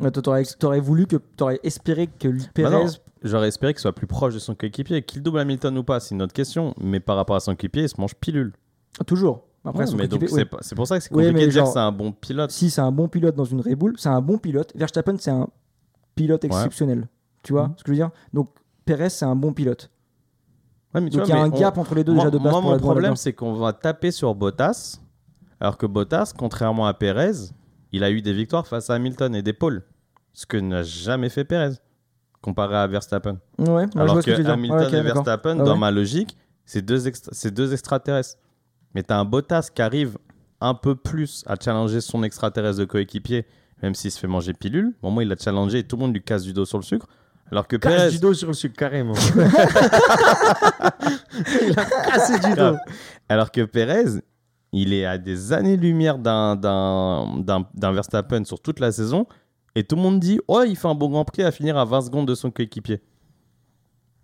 [0.01, 2.87] Ouais, t'aurais, t'aurais voulu que t'aurais espéré que Bah Pérez non,
[3.23, 5.03] J'aurais espéré qu'il soit plus proche de son coéquipier.
[5.03, 6.75] Qu'il double Hamilton ou pas, c'est une autre question.
[6.81, 8.53] Mais par rapport à son coéquipier, il se mange pilule.
[9.01, 10.45] Ah, toujours après Ouais, mais donc c'est ouais.
[10.45, 12.51] pas- c'est pour ça que c'est compliqué mais de dire que c'est un bon pilote.
[12.51, 14.73] si c'est un bon pilote dans une Red Bull, c'est un bon pilote.
[14.75, 15.49] Verstappen, c'est un
[16.15, 17.09] pilote exceptionnel.
[17.45, 17.75] Tu vois Mhm.
[17.77, 18.11] ce que je veux dire?
[18.33, 18.51] Donc,
[18.85, 19.91] Pérez, c'est un bon pilote.
[20.95, 22.31] Ouais, mais tu Donc, il y a un on- gap entre les deux moi, déjà
[22.31, 25.01] de base moi, pour mon problème, c'est qu'on va taper sur Bottas,
[25.61, 27.51] alors que Bottas, contrairement à Perez,
[27.93, 29.83] il a eu des victoires face à Hamilton et des pôles.
[30.33, 31.75] Ce que n'a jamais fait Perez,
[32.43, 33.39] comparé à Verstappen.
[33.59, 34.31] Ouais, alors que.
[34.31, 35.03] Hamilton Ouais, et.
[35.03, 38.39] Verstappen, Ah dans ma logique, c'est deux, extra- deux extraterrestres.
[38.95, 40.19] Mais tu as un Bottas qui arrive
[40.61, 43.47] un peu plus à challenger son extraterrestre de coéquipier,
[43.83, 44.95] même s'il se fait manger pilule.
[45.03, 46.85] Au moins, il l'a challengé et tout le monde lui casse du dos sur le
[46.85, 47.07] sucre.
[47.51, 49.15] Alors que Casse Perez, du dos sur le sucre, carrément.
[51.63, 52.77] il a cassé du dos.
[53.29, 54.21] Alors que Perez,
[54.73, 59.27] il est à des années-lumière d'un, d'un, d'un, d'un Verstappen sur toute la saison.
[59.75, 61.85] Et tout le monde dit Ouais, il fait un bon Grand Prix à finir à
[61.85, 63.03] 20 secondes de son coéquipier.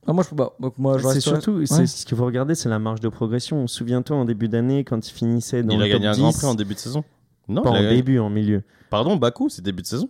[0.07, 0.55] Ah, moi, je peux pas.
[0.59, 1.67] Donc, moi, je C'est surtout, Ouais.
[1.67, 3.67] c'est ce qu'il faut regarder, c'est la marge de progression.
[3.67, 6.21] Souviens-toi en début d'année quand il finissait dans il le a top gagné un 10,
[6.21, 7.05] Grand Prix en début de saison.
[7.49, 8.63] Non, pas il a en gagné- début, en milieu.
[8.89, 10.09] Pardon, Bakou, c'est début de saison.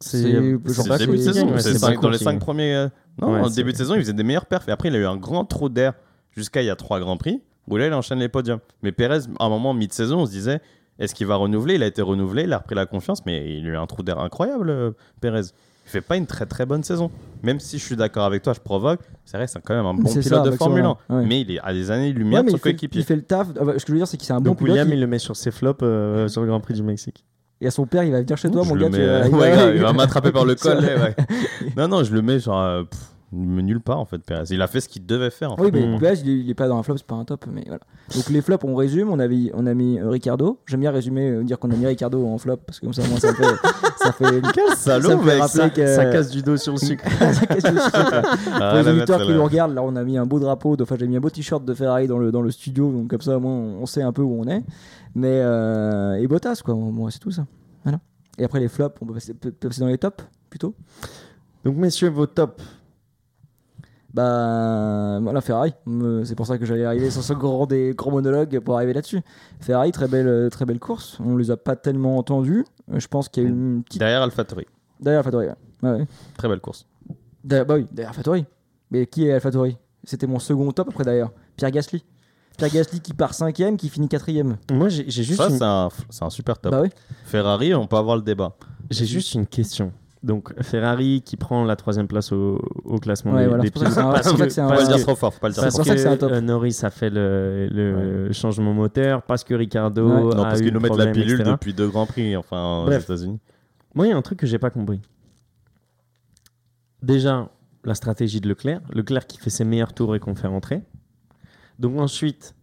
[0.00, 1.52] C'est- genre, début de saison.
[1.52, 2.74] ouais, cinq- dans les qui- 5 premiers.
[2.74, 2.88] euh,
[3.20, 4.66] Non, Ouais, en début de saison, il faisait des meilleurs perfs.
[4.68, 5.92] Et après, il a eu un grand trou d'air
[6.34, 8.60] jusqu'à il y a 3 Grands Prix où là, il enchaîne les podiums.
[8.82, 10.60] Mais Perez, à un moment, mi-saison, on se disait
[10.98, 11.74] est-ce qu'il va renouveler?
[11.74, 14.02] Il a été renouvelé, il a repris la confiance, mais il a eu un trou
[14.02, 15.42] d'air incroyable, euh, Perez.
[15.86, 17.10] Il fait pas une très très bonne saison.
[17.42, 19.00] Même si je suis d'accord avec toi, je provoque.
[19.24, 20.96] C'est vrai, c'est quand même un bon pilote ça, de Formule 1.
[21.08, 21.26] ça, ouais.
[21.26, 23.00] Mais il est à des années-lumière de son coéquipier.
[23.00, 23.48] il fait le taf.
[23.60, 24.70] Ah, bah, ce que je veux dire, c'est qu'il c'est un bon Donc pilote.
[24.70, 27.24] William, il- il le met sur ses flops euh, sur le Grand Prix du Mexique.
[27.62, 28.88] Et à son père, il va venir chez toi, mon gars.
[28.88, 30.78] tu vas- ouais, il va- grave, il va m'attraper par le col.
[30.78, 31.14] ouais.
[31.76, 32.56] Non, non, je le mets sur.
[32.56, 33.00] euh, pff,
[33.32, 34.44] nulle part en fait, Perez.
[34.50, 35.52] Il a fait ce qu'il devait faire.
[35.52, 35.62] En fait.
[35.64, 35.98] Oui, mais.
[35.98, 37.80] Pérez, il, est, il est pas dans un flop, c'est pas un top, mais voilà.
[38.14, 39.08] Donc les flops, on résume.
[39.10, 40.58] On, avait, on a mis euh, Ricardo.
[40.66, 43.02] J'aime bien résumer, euh, dire qu'on a mis Ricardo en flop, parce que comme ça,
[43.08, 43.44] moi, ça fait.
[43.98, 45.70] ça fait Quel ça me salaud, fait mec rappeler ça.
[45.70, 47.04] que- Ça casse du dos sur le sucre.
[47.32, 48.22] ça casse le sucre.
[48.52, 50.76] Ah, Pour les auditeurs qui nous regardent, là, on a mis un beau drapeau.
[50.80, 53.20] Enfin, j'ai mis un beau t-shirt de Ferrari dans le, dans le studio, donc comme
[53.20, 54.62] ça, au moins, on sait un peu où on est.
[55.14, 56.74] Mais euh, et Bottas, quoi.
[56.74, 57.46] Moi, c'est tout ça.
[57.84, 58.00] Voilà.
[58.38, 60.74] Et après les flops, on peut passer, peut- peut passer dans les tops plutôt.
[61.64, 62.62] Donc messieurs, vos tops.
[64.12, 65.72] Bah, voilà, Ferrari.
[66.24, 69.20] C'est pour ça que j'allais arriver sur ce grand, des, grand monologue pour arriver là-dessus.
[69.60, 71.18] Ferrari, très belle, euh, très belle course.
[71.24, 72.64] On les a pas tellement entendus.
[72.92, 74.00] Euh, Je pense qu'il y a eu une petite.
[74.00, 74.66] Derrière AlphaTauri.
[75.00, 75.88] Derrière AlphaTauri, ouais.
[75.90, 76.06] Ouais.
[76.36, 76.86] Très belle course.
[77.44, 78.44] Derrière- bah oui, derrière AlphaTauri.
[78.90, 81.30] Mais qui est AlphaTauri C'était mon second top après d'ailleurs.
[81.56, 82.04] Pierre Gasly.
[82.58, 84.56] Pierre Gasly qui part cinquième, qui finit quatrième.
[84.72, 85.56] Moi, j'ai juste, Ça, une...
[85.56, 86.72] c'est un, c'est un super top.
[86.72, 86.88] Bah oui.
[87.24, 88.56] Ferrari, on peut avoir le débat.
[88.90, 89.92] j'ai juste une question.
[90.22, 93.80] Donc Ferrari qui prend la troisième place au, au classement Ouais, des, voilà, des pas
[93.80, 95.32] parce le dire trop fort.
[95.32, 96.32] Faut pas le dire Parce trop ça que c'est un que top.
[96.32, 100.20] euh, Norris a fait le, le changement moteur, parce que Ricardo Ouais.
[100.20, 100.34] fort.
[100.34, 101.50] Non, a parce eu qu'ils nous mettent la pilule etc.
[101.52, 102.90] depuis deux grands prix, enfin, aux.
[102.92, 103.38] États-Unis.
[103.94, 105.00] Moi, il y a un truc que j'ai pas compris.
[107.02, 107.48] Déjà,
[107.84, 108.80] la stratégie de Leclerc.
[108.92, 110.82] Leclerc qui fait ses meilleurs tours et qu'on fait rentrer.
[111.78, 112.54] Donc ensuite,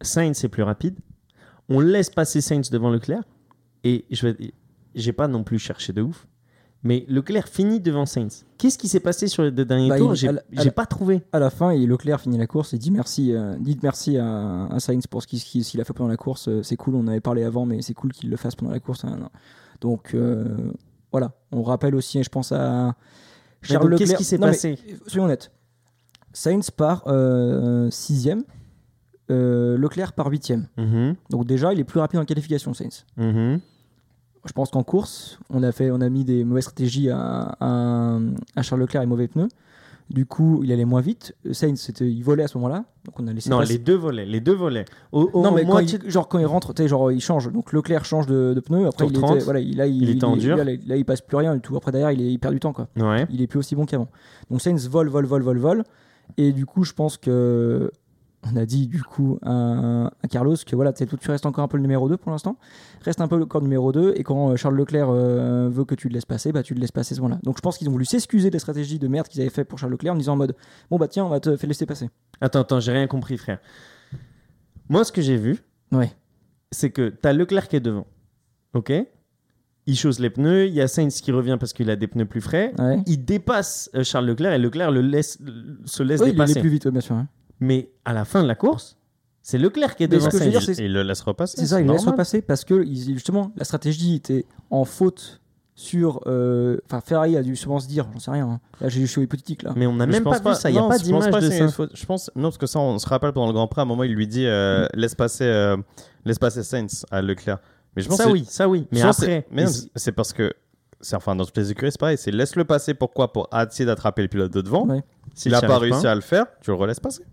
[0.00, 0.96] Sainz est plus rapide.
[1.68, 3.24] On laisse passer Sainz devant Leclerc.
[3.82, 4.54] Et je vais,
[4.94, 6.26] j'ai pas non plus cherché de ouf.
[6.86, 8.44] Mais Leclerc finit devant Sainz.
[8.58, 11.22] Qu'est-ce qui s'est passé sur les deux derniers Bah, tours J'ai la- pas trouvé.
[11.32, 14.66] À la fin, et Leclerc finit la course et dit merci, euh, dites merci à,
[14.66, 16.48] à Sainz pour ce qu'il a fait pendant la course.
[16.48, 18.80] Euh, C'est cool, on avait parlé avant, mais c'est cool qu'il le fasse pendant la
[18.80, 19.04] course.
[19.04, 19.30] hein.
[19.80, 20.56] Donc euh,
[21.10, 22.94] voilà, on rappelle aussi, je pense à
[23.62, 24.08] Charles donc, Leclerc.
[24.08, 25.50] Qu'est-ce qui s'est mais, passé Soyons honnêtes.
[26.34, 28.44] Sainz part euh, sixième,
[29.30, 30.68] Leclerc part huitième.
[30.76, 33.06] Mhm, Donc déjà, il est plus rapide en qualification, Sainz.
[33.16, 33.60] mhm.
[34.46, 38.18] Je pense qu'en course, on a, fait, on a mis des mauvaises stratégies à, à-
[38.56, 39.48] à Charles Leclerc et mauvais pneus.
[40.10, 41.34] Du coup, il allait moins vite.
[41.52, 42.84] Sainz, il volait à ce moment-là.
[43.06, 44.84] Donc on a laissé Non, passer- les deux volets, les deux volets.
[45.12, 47.50] Au, au non, mais quand il, genre quand il rentre, tu genre il change.
[47.50, 48.86] Donc Leclerc change de, de pneu.
[48.86, 50.58] Après, il 30, était, voilà, il, là, il, il était en dur.
[50.58, 51.74] Là, là, il passe plus rien du tout.
[51.76, 52.86] Après, derrière, il, est, perd du temps, quoi.
[52.98, 53.26] Ouais.
[53.30, 54.08] Il est plus aussi bon qu'avant.
[54.50, 55.84] Donc Sainz vole, vole, vole, vole, vole.
[56.36, 57.90] Et du coup, je pense que
[58.52, 61.64] on a dit du coup à, à Carlos que voilà, tu toi, tu restes encore
[61.64, 62.56] un peu le numéro 2 pour l'instant.
[63.02, 66.08] Reste un peu encore numéro 2 et quand euh, Charles Leclerc euh, veut que tu
[66.08, 67.40] le laisses passer, bah tu le laisses passer ce moment-là.
[67.42, 69.78] Donc je pense qu'ils ont voulu s'excuser des stratégies de merde qu'ils avaient fait pour
[69.78, 70.54] Charles Leclerc en disant en mode
[70.90, 72.10] bon bah tiens, on va te faire laisser passer.
[72.40, 73.58] Attends, attends, j'ai rien compris, frère.
[74.88, 75.60] Moi, ce que j'ai vu,
[75.92, 76.12] Ouais.
[76.72, 78.06] c'est que t'as Leclerc qui est devant.
[78.74, 78.92] Ok?
[79.86, 82.24] Il chausse les pneus, il y a Sainz qui revient parce qu'il a des pneus
[82.26, 82.72] plus frais.
[82.78, 82.98] Ouais.
[83.06, 86.52] Il dépasse euh, Charles Leclerc et Leclerc le laisse, le- se laisse Oui, il dépasser.
[86.52, 87.14] allait plus vite, bien sûr.
[87.16, 87.28] hein.
[87.60, 88.96] Mais à la fin de la course,
[89.42, 90.78] c'est Leclerc qui est devant Sainz.
[90.78, 91.56] Il le laisse repasser.
[91.58, 92.12] C'est ça, il laisse normal.
[92.14, 95.40] repasser parce que justement la stratégie était en faute
[95.74, 96.20] sur.
[96.26, 98.46] euh, Enfin, Ferrari a dû sûrement se dire, j'en sais rien.
[98.48, 98.60] hein.
[98.80, 99.72] Là, j'ai- je suis hypothétique là.
[99.76, 101.30] Mais on n'a même pense pas, vu ça, il n'y a pas je pense d'image
[101.30, 101.64] pas de que c'est ça.
[101.64, 101.90] une faute.
[101.94, 103.86] Je pense, non, parce que ça, on se rappelle pendant le Grand Prix, à un
[103.86, 105.76] moment, il lui dit euh, laisse passer, euh,
[106.24, 107.58] laisse passer Sainz à Leclerc.
[107.96, 108.86] Mais je pense Ça oui, ça oui.
[108.92, 109.46] Mais après,
[109.96, 110.52] c'est- parce que,
[111.00, 112.18] c'est enfin dans toutes les écuries, c'est pareil.
[112.18, 112.94] C'est laisse-le passer.
[112.94, 113.32] Pourquoi?
[113.32, 114.86] Pour essayer d'attraper le pilote de devant.
[114.86, 115.04] Ouais.
[115.34, 117.24] s'il n'a pas réussi à le faire, tu le relaisses passer.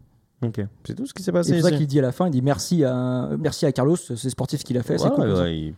[0.44, 0.62] Ok.
[0.86, 1.50] C'est tout ce qui s'est passé.
[1.54, 3.96] c'est pour ça qu'il dit à la fin, il dit merci à merci à Carlos,
[3.96, 5.32] c'est sportif ce qu'il a fait, c'est cool.
[5.34, 5.76] ouais, il-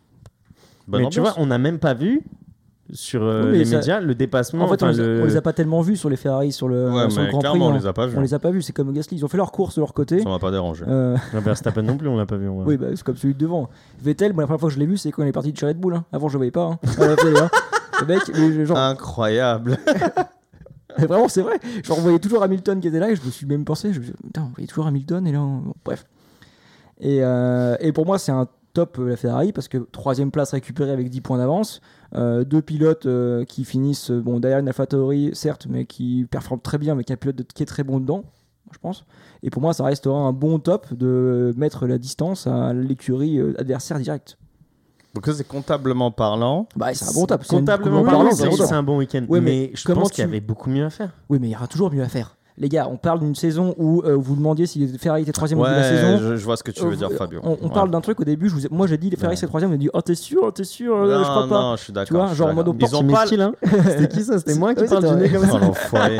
[0.87, 2.21] Mais tu vois, on n'a même pas vu
[2.91, 4.65] sur euh, Oui, les ça- médias le dépassement.
[4.65, 6.91] En fait, on, le- on les a pas tellement vus sur les Ferrari, sur le,
[6.91, 7.49] Ouais, sur le mais Grand Prix.
[7.49, 7.75] clairement, on non.
[7.77, 8.17] les a pas vus.
[8.17, 9.93] On les a pas vus, c'est comme Gasly, ils ont fait leur course de leur
[9.93, 10.19] côté.
[10.21, 10.83] Ça m'a pas dérangé.
[10.87, 12.47] Euh, Ah, Verstappen non plus, on l'a pas vu.
[12.49, 12.63] ouais.
[12.67, 13.69] oui, bah, c'est comme celui de devant.
[14.01, 15.65] Vettel, la première fois que je l'ai vu, c'est quand il est parti de chez
[15.65, 15.95] Red Bull.
[15.95, 16.03] hein.
[16.11, 16.65] Avant, je le voyais pas.
[16.65, 16.79] hein.
[17.17, 17.49] Télé, hein.
[18.01, 19.77] Le mec, le- genre, Incroyable.
[21.07, 21.59] Vraiment, c'est vrai.
[21.83, 24.05] Je revoyais toujours Hamilton qui était là et je me suis même pensé, je me
[24.05, 26.05] suis putain, on voyait toujours Hamilton et là, on- bref.
[26.99, 30.51] Et, euh, et pour moi, c'est un top euh, la Ferrari parce que troisième place
[30.51, 31.81] récupérée avec 10 points d'avance,
[32.15, 33.07] Euh, deux pilotes
[33.47, 37.15] qui finissent, bon, derrière une AlphaTauri, certes, mais qui performent très bien, mais qui a
[37.15, 38.23] un pilote qui est très bon dedans,
[38.71, 39.03] je pense.
[39.41, 43.99] Et pour moi, ça restera un bon top de mettre la distance à l'écurie adversaire
[43.99, 44.37] direct.
[45.13, 46.67] Donc ça, c'est comptablement parlant.
[46.75, 49.25] Bah, c'est un bon Comptablement oui, parlant, oui, c'est un bon week-end.
[49.29, 51.11] Ouais, mais, mais je pense qu'il y avait beaucoup mieux à faire.
[51.29, 52.35] Oui, mais il y aura toujours mieux à faire.
[52.55, 55.63] Les gars, on parle d'une saison où euh, vous demandiez si Ferrari était troisième au
[55.63, 56.17] début de la saison.
[56.19, 57.39] je, je vois ce que tu veux dire, Euh, Fabio.
[57.43, 57.73] On, on Ouais.
[57.73, 59.73] parle d'un truc au début, je vous ai- moi j'ai dit Ferrari c'est troisième, on
[59.73, 61.61] a dit oh t'es sûr, t'es sûr, euh, non, je crois pas.
[61.61, 62.07] Non, je suis d'accord.
[62.07, 62.75] Tu vois, genre en mode.
[62.79, 63.25] Ils ont pas.
[63.25, 63.53] style, hein.
[63.63, 66.17] C'était qui ça C'était moi qui parle du nez comme Oh ça l'enfoiré.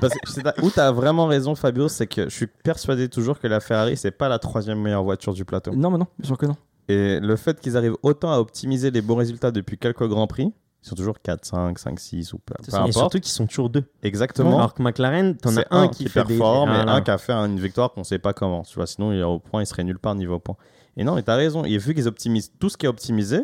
[0.00, 3.48] Parce que c'est- où t'as vraiment raison, Fabio, c'est que je suis persuadé toujours que
[3.48, 5.72] la Ferrari, c'est pas la troisième meilleure voiture du plateau.
[5.74, 6.56] Non, mais non, bien sûr que non.
[6.88, 10.52] Et le fait qu'ils arrivent autant à optimiser les bons résultats depuis quelques grands prix,
[10.82, 12.78] ils sont toujours 4, 5, 5, 6 ou peu, peu ça.
[12.78, 12.92] Et importe.
[12.92, 13.84] surtout qu'ils sont toujours deux.
[14.02, 14.58] Exactement.
[14.58, 16.92] Alors que McLaren, t'en as C'est un qui, fait des performe et Voilà.
[16.96, 18.62] un qui a fait une victoire qu'on sait pas comment.
[18.62, 20.56] Tu vois, sinon il est au point, il serait nulle part niveau point.
[20.98, 21.64] Et non, mais t'as raison.
[21.64, 23.40] Et vu qu'ils optimisent tout ce qui est optimisé,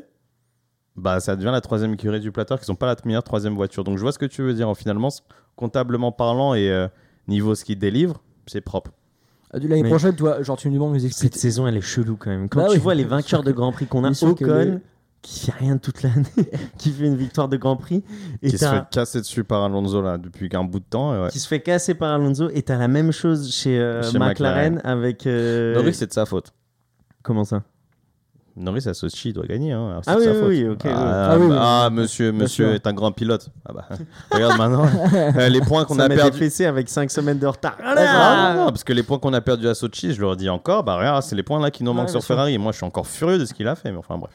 [0.96, 3.84] bah ça devient la troisième écurie du plateau, qui sont pas la meilleure troisième voiture.
[3.84, 4.70] Donc je vois ce que tu veux dire.
[4.76, 5.08] Finalement,
[5.56, 6.88] comptablement parlant et euh,
[7.26, 8.90] niveau ce qu'ils délivrent, c'est propre.
[9.54, 11.38] Euh, L'année Mais- prochaine, toi, genre tu nous demandes de nous Cette expliquer.
[11.38, 12.48] saison, elle est chelou quand même.
[12.48, 12.78] Quand Bah tu oui.
[12.78, 14.78] vois les vainqueurs de Grand Prix qu'on a, Ocon, les-
[15.22, 16.24] qui fait rien toute l'année,
[16.78, 18.02] qui fait une victoire de Grand Prix,
[18.42, 21.14] et Qui se fait casser dessus par Alonso là depuis un bout de temps.
[21.14, 21.28] et ouais.
[21.30, 24.74] qui se fait casser par Alonso, et t'as la même chose chez, euh, Chez McLaren,
[24.76, 24.80] McLaren.
[24.84, 25.26] avec.
[25.26, 26.52] euh, Norris, c'est de sa faute.
[27.22, 27.62] Comment ça?
[28.56, 29.72] Norris à Sochi, il doit gagner.
[29.72, 29.88] Hein.
[29.90, 30.90] Alors, Ah oui, oui, oui, ok, oui.
[30.94, 33.48] Ah, Ah bah, ah, monsieur, monsieur est un grand pilote.
[33.68, 33.88] Ah bah,
[34.30, 34.86] regarde maintenant
[35.36, 36.50] euh, les points qu'on a perdus.
[36.64, 37.76] avec 5 semaines de retard.
[37.82, 40.48] Ah, non, non, parce que les points qu'on a perdus à Sochi, je leur dis
[40.48, 42.22] encore, bah regarde, c'est les points là qui nous Ouais, manquent sur.
[42.22, 42.56] Ferrari.
[42.58, 44.32] Moi, je suis encore furieux de ce qu'il a fait, mais enfin bref.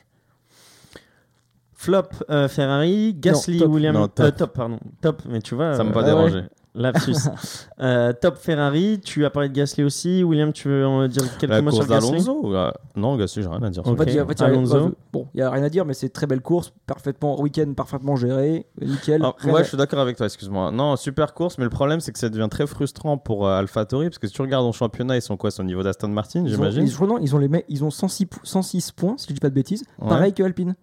[1.73, 3.63] Flop euh, Ferrari, Gasly.
[3.63, 4.09] Williams.
[4.15, 4.25] Top.
[4.25, 4.79] euh, top, pardon.
[5.01, 5.75] Top, mais tu vois.
[5.75, 6.41] Ça m'a euh, pas ouais, dérangé.
[6.75, 7.13] Lapsus.
[7.81, 10.23] Euh, top Ferrari, tu as parlé de Gasly aussi.
[10.23, 13.49] William, tu veux en dire quelques La mots course sur Gasly la- Non, Gasly, j'ai
[13.49, 13.83] rien à dire.
[13.83, 13.99] sur Ok.
[13.99, 14.91] En fait, il y a- en fait, il y a- Alonso.
[15.11, 18.15] Bon, il y a rien à dire, mais c'est très belle course, parfaitement week-end parfaitement
[18.15, 19.21] géré, nickel.
[19.25, 20.71] Ah, Rien ouais, je suis d'accord avec toi, excuse-moi.
[20.71, 24.05] Non, super course, mais le problème, c'est que ça devient très frustrant pour euh, AlphaTauri,
[24.07, 26.43] parce que si tu regardes en championnat, ils sont quoi, c'est au niveau d'Aston Martin,
[26.45, 29.27] Ils ont, j'imagine ils, non, ils ont les ils ont 106, po- 106 points, si
[29.27, 30.07] je dis pas de bêtises, Ouais.
[30.07, 30.75] pareil que Alpine.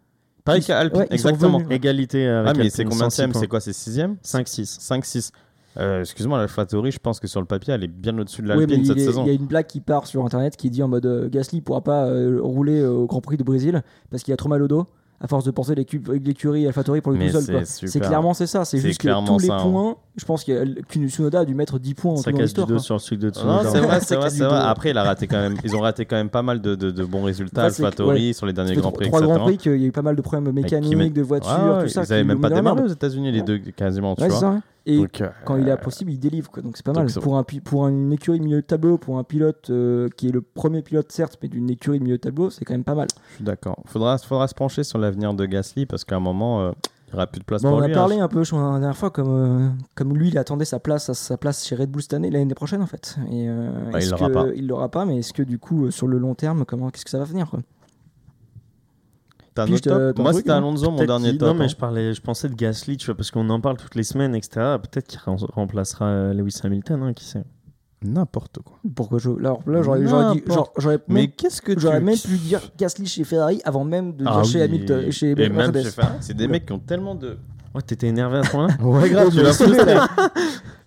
[0.44, 1.62] Pareil ils- qu'à Alpine, ouais, ils sont exactement.
[1.70, 3.40] Égalité avec Ah, mais Alpine, c'est combien de 106 points.
[3.40, 4.78] C'est quoi, c'est 6ème 5-6.
[4.80, 5.30] 5-6.
[5.78, 8.58] Euh, excuse-moi, l'AlphaTauri, je pense que sur le papier, elle est bien au-dessus de Oui,
[8.58, 9.22] l'Alpine il, cette est- saison.
[9.24, 11.60] il y a une blague qui part sur internet qui dit en mode euh, Gasly
[11.62, 14.62] pourra pas euh, rouler euh, au Grand Prix de Brésil parce qu'il a trop mal
[14.62, 14.86] au dos
[15.20, 17.62] à force de penser l'écu- l'écurie AlphaTauri pour lui Mais tout seul.
[17.64, 19.70] c'est clairement c'est ça, c'est juste que tous les ça, hein.
[19.70, 22.52] points Je pense que qu'une Tsunoda a dû mettre 10 points en tout Ça casse
[22.52, 23.28] du dos sur le truc de.
[23.28, 23.66] Non, genre.
[23.72, 24.42] c'est vrai, c'est vrai, c'est.
[24.44, 25.56] Après, il a raté quand même.
[25.64, 27.64] Ils ont raté quand même pas mal de, de, de bons résultats.
[27.64, 28.32] AlphaTauri ouais.
[28.34, 30.20] sur les derniers grands prix, trois grands prix qu'il y a eu pas mal de
[30.22, 32.02] problèmes mécaniques, de voitures, Ouais, tout ça.
[32.02, 32.88] Ils avaient qui même pas démarré aux.
[32.88, 34.60] États-Unis, les deux quasiment, tu Ouais, vois.
[34.84, 36.50] Et Donc, euh, quand il est possible, il délivre.
[36.50, 36.62] Quoi.
[36.62, 37.06] Donc c'est pas mal.
[37.06, 40.40] Pour, un, pour une écurie milieu de tableau, pour un pilote euh, qui est le
[40.42, 43.06] premier pilote, certes, mais d'une écurie milieu de tableau, c'est quand même pas mal.
[43.30, 43.80] Je suis d'accord.
[43.86, 46.72] Faudra, faudra se pencher sur l'avenir de Gasly parce qu'à un moment, euh,
[47.12, 47.94] il n'y aura plus de place Bon, pour on a lui.
[47.94, 48.24] parlé hein.
[48.24, 51.04] un peu je crois, la dernière fois comme, euh, comme lui, il attendait sa place,
[51.04, 53.16] sa, sa place chez Red Bull cette année, l'année prochaine en fait.
[53.30, 54.46] Et, euh, Bah, il l'aura pas.
[54.54, 57.04] Il l'aura pas, mais est-ce que du coup, euh, sur le long terme, comment, qu'est-ce
[57.04, 57.60] que ça va venir quoi?
[59.54, 60.18] Puis top?
[60.18, 60.50] Moi, c'était.
[60.50, 61.48] Alonso, mon dernier top.
[61.48, 61.68] Non, mais hein.
[61.68, 64.34] je parlais, je pensais de Gasly, tu vois, parce qu'on en parle toutes les semaines,
[64.34, 64.76] etc.
[64.82, 67.44] Peut-être qu'il rem- remplacera Lewis Hamilton, hein, qui sait?
[68.04, 68.78] N'importe quoi.
[68.94, 69.30] Pourquoi je...
[69.30, 72.04] Là, là, j'aurais, j'aurais dit, genre, j'aurais Mais même, qu'est-ce que j'aurais tu...
[72.04, 74.64] même pu dire Gasly chez Ferrari avant même de Ah dire chez oui.
[74.64, 75.84] Hamilton, chez Et même Mercedes.
[75.84, 77.36] chez Ferrari, c'est des mecs qui ont tellement de.
[77.74, 79.94] Oh, t'étais énervé à ce point-là Ouais, grave, tu l'as frustré.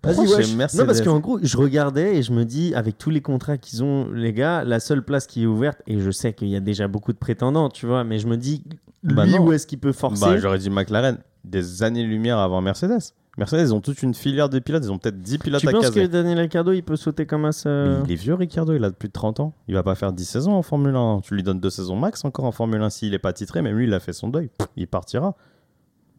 [0.04, 3.10] Vas-y, chez Mercedes Non, parce qu'en gros, je regardais et je me dis, avec tous
[3.10, 6.34] les contrats qu'ils ont, les gars, la seule place qui est ouverte, et je sais
[6.34, 8.64] qu'il y a déjà beaucoup de prétendants, tu vois, mais je me dis,
[9.04, 13.02] lui, Bah où est-ce qu'il peut forcer Bah, j'aurais dit McLaren, des années-lumière avant Mercedes.
[13.38, 15.72] Mercedes, ils ont toute une filière de pilotes, ils ont peut-être 10 pilotes Tu à
[15.72, 16.04] penses caser.
[16.04, 18.92] que Daniel Ricciardo, il peut sauter comme ça Mais il est vieux, Ricardo, il a
[18.92, 19.54] plus de 30 ans.
[19.68, 21.20] Il va pas faire 10 saisons en Formule 1.
[21.22, 23.76] Tu lui donnes deux saisons max encore en Formule 1 s'il est pas titré, même
[23.78, 24.50] lui, il a fait son deuil.
[24.58, 25.36] Pff, Il partira.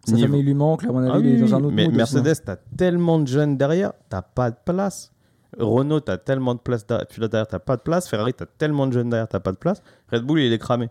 [0.09, 1.75] Niveau- famille lui manque, là, à mon avis, Ah il est oui, dans un autre
[1.75, 1.89] mais.
[1.89, 5.13] Mercedes, t'as tellement de jeunes derrière, t'as pas de place.
[5.59, 8.09] Renault, t'as tellement de place derrière, pilotes derrière, t'as pas de place.
[8.09, 9.83] Ferrari, t'as tellement de jeunes derrière, t'as pas de place.
[10.13, 10.91] Red Bull, il est cramé.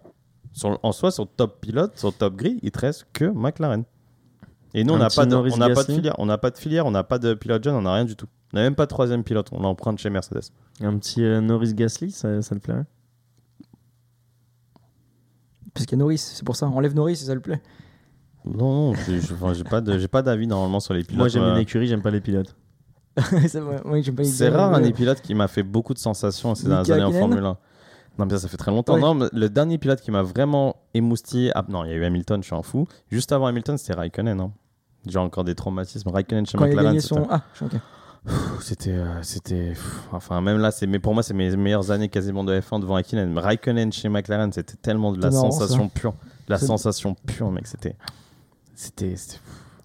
[0.54, 3.84] Sur- en soi, sur top pilote, sur top gris, il te reste que McLaren.
[4.78, 6.38] Et nous, on Un n'a pas, de, Norris on n'a pas de filière, on n'a
[6.38, 8.28] pas de filière, on n'a pas de pilote jeune, on n'a rien du tout.
[8.54, 10.42] On n'a même pas de troisième pilote, on l'emprunte chez Mercedes.
[10.82, 12.86] Un petit euh, Norris Gasly, ça, ça te plairait
[15.74, 16.68] Parce qu'il y a Norris, c'est pour ça.
[16.68, 17.62] Enlève Norris et ça lui plaît.
[18.46, 21.18] Non, non, j'ai enfin, pas de- j'ai pas d'avis normalement sur les pilotes.
[21.18, 22.56] Moi, j'aime euh, une écurie, j'aime pas les pilotes.
[23.48, 25.64] c'est vrai, ouais, j'aime pas les C'est gars, rare un mais- pilotes qui m'a fait
[25.64, 27.58] beaucoup de sensations ces dernières années en Hakkinen Formule 1.
[28.18, 28.94] Non, mais ça, ça fait très longtemps.
[28.96, 29.02] Ouais.
[29.02, 31.52] Non, mais le dernier pilote qui m'a vraiment émoustillé.
[31.56, 32.88] Ah, non, il y a eu Hamilton, je suis en fou.
[33.10, 34.40] Juste avant Hamilton, c'était Raikkonen.
[34.40, 34.52] Hein.
[35.08, 36.10] J'ai encore des traumatismes.
[36.10, 37.28] Raikkonen chez Quand il a McLaren, gagné c'était- son.
[37.30, 37.82] Ah, je suis ok.
[38.26, 38.92] Pff, c'était.
[38.92, 39.74] euh, c'était
[40.12, 42.96] enfin, même là, c'est, mais pour moi, c'est mes meilleures années quasiment de F1 devant
[42.96, 43.38] Raikkonen.
[43.38, 46.14] Raikkonen chez McLaren, c'était tellement de la marrant, sensation pure.
[46.48, 47.68] De la sensation pure, mec.
[47.68, 47.96] C'était.
[48.74, 49.16] C'était.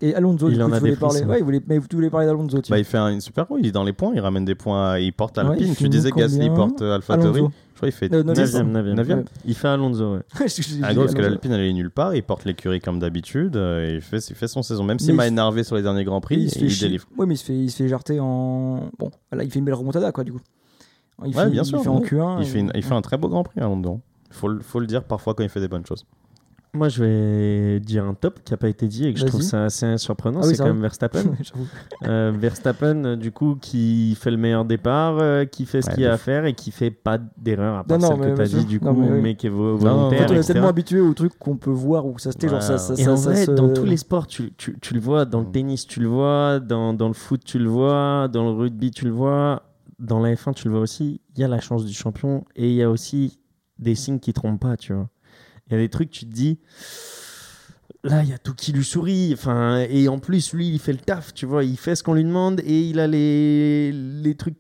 [0.03, 1.23] Et Alonso, Il du en coup, a tu voulais des parler.
[1.25, 1.61] Ouais, il voulait...
[1.67, 2.59] mais tu voulais parler d'Alonso.
[2.71, 4.55] Bah, il fait un- une super roue, il est dans les points, il ramène des
[4.55, 5.69] points, il porte Ouais, Alpine.
[5.69, 7.43] il tu disais Gasly porte euh, AlphaTauri.
[7.81, 8.67] Crois qu'il fait Euh, non, 10 Neuvième.
[8.67, 8.71] ans.
[8.73, 9.19] Neuvième, neuvième.
[9.21, 9.25] Neuvième.
[9.47, 10.21] Il fait Alonso, ouais.
[10.83, 13.87] Ah, gros, parce que l'Alpine elle est nulle part, il porte l'écurie comme d'habitude, euh,
[13.89, 14.85] et il fait, il fait son saison.
[14.85, 16.87] Même s'il m'a énervé sur les derniers grands prix, il, il se fait chier.
[16.89, 17.07] délivre.
[17.17, 18.91] Ouais, mais il se fait, il se fait jarter en.
[18.99, 20.41] Bon, là, il fait une belle remontada, quoi, du coup.
[21.25, 22.07] Il Ouais, fait, bien il sûr, fait en ouais.
[22.07, 22.37] Q1.
[22.41, 24.01] Il et- fait, une- il fait un très beau grand prix à Londres.
[24.31, 26.05] Faut, le- faut le dire parfois quand il fait des bonnes choses.
[26.73, 29.43] Moi, je vais dire un top qui n'a pas été dit et que je trouve
[29.43, 30.41] ça assez surprenant.
[30.41, 31.25] Ah oui, c'est quand même Verstappen.
[32.07, 36.01] Euh, Verstappen, euh, du coup, qui fait le meilleur départ, euh, qui fait ce qu'il
[36.01, 38.41] y a à faire et qui fait pas d'erreur à part Non, celle que tu
[38.41, 39.21] as dit, du coup, mais oui.
[39.21, 39.93] mais qui est volontaire.
[39.93, 40.53] En fait, on est etc.
[40.55, 42.79] tellement habitué aux trucs qu'on peut voir où ça se tait, genre ça, Ouais.
[42.79, 45.25] ça, Et ça, en vrai, se- dans tous les sports, tu, tu, tu le vois,
[45.27, 45.53] dans le Mm.
[45.53, 49.05] tennis, tu le vois, dans, dans le foot, tu le vois, dans le rugby, tu
[49.05, 49.63] le vois,
[49.99, 51.21] dans la F1, tu le vois aussi.
[51.35, 53.41] Il y a la chance du champion et il y a aussi
[53.79, 55.09] des signes qui trompent pas, tu vois.
[55.67, 56.59] Il y a des trucs, tu te dis,
[58.05, 59.31] là, il y a tout qui lui sourit.
[59.33, 61.65] Enfin, et en plus, lui, il fait le taf, tu vois.
[61.65, 64.59] Il fait ce qu'on lui demande et il a les, les trucs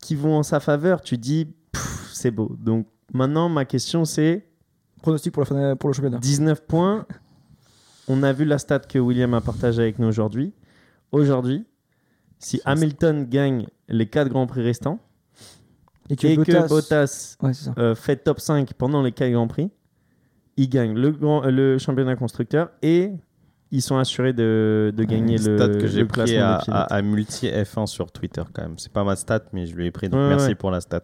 [0.00, 1.02] qui vont en sa faveur.
[1.02, 1.48] Tu te dis,
[2.12, 2.56] c'est beau.
[2.58, 4.46] Donc maintenant, ma question, c'est
[5.02, 6.18] Pronostic pour, la fin, pour le championnat.
[6.18, 7.06] 19 points.
[8.08, 10.52] On a vu la stat que William a partagée avec nous aujourd'hui.
[11.12, 11.64] Aujourd'hui,
[12.38, 14.98] si Hamilton gagne les 4 grands prix restants
[16.08, 16.62] Et que et Bottas.
[16.62, 19.70] que Bottas Ouais, euh, fait top 5 pendant les 4 grands prix,
[20.62, 23.12] il gagne le, grand, le championnat constructeur et
[23.70, 27.46] ils sont assurés de, de gagner le, stat que j'ai pris à, à, à multi
[27.46, 28.78] F1 sur Twitter quand même.
[28.78, 30.08] C'est pas ma stat, mais je lui ai pris.
[30.08, 30.54] Donc Ouais, merci ouais.
[30.56, 31.02] pour la stat.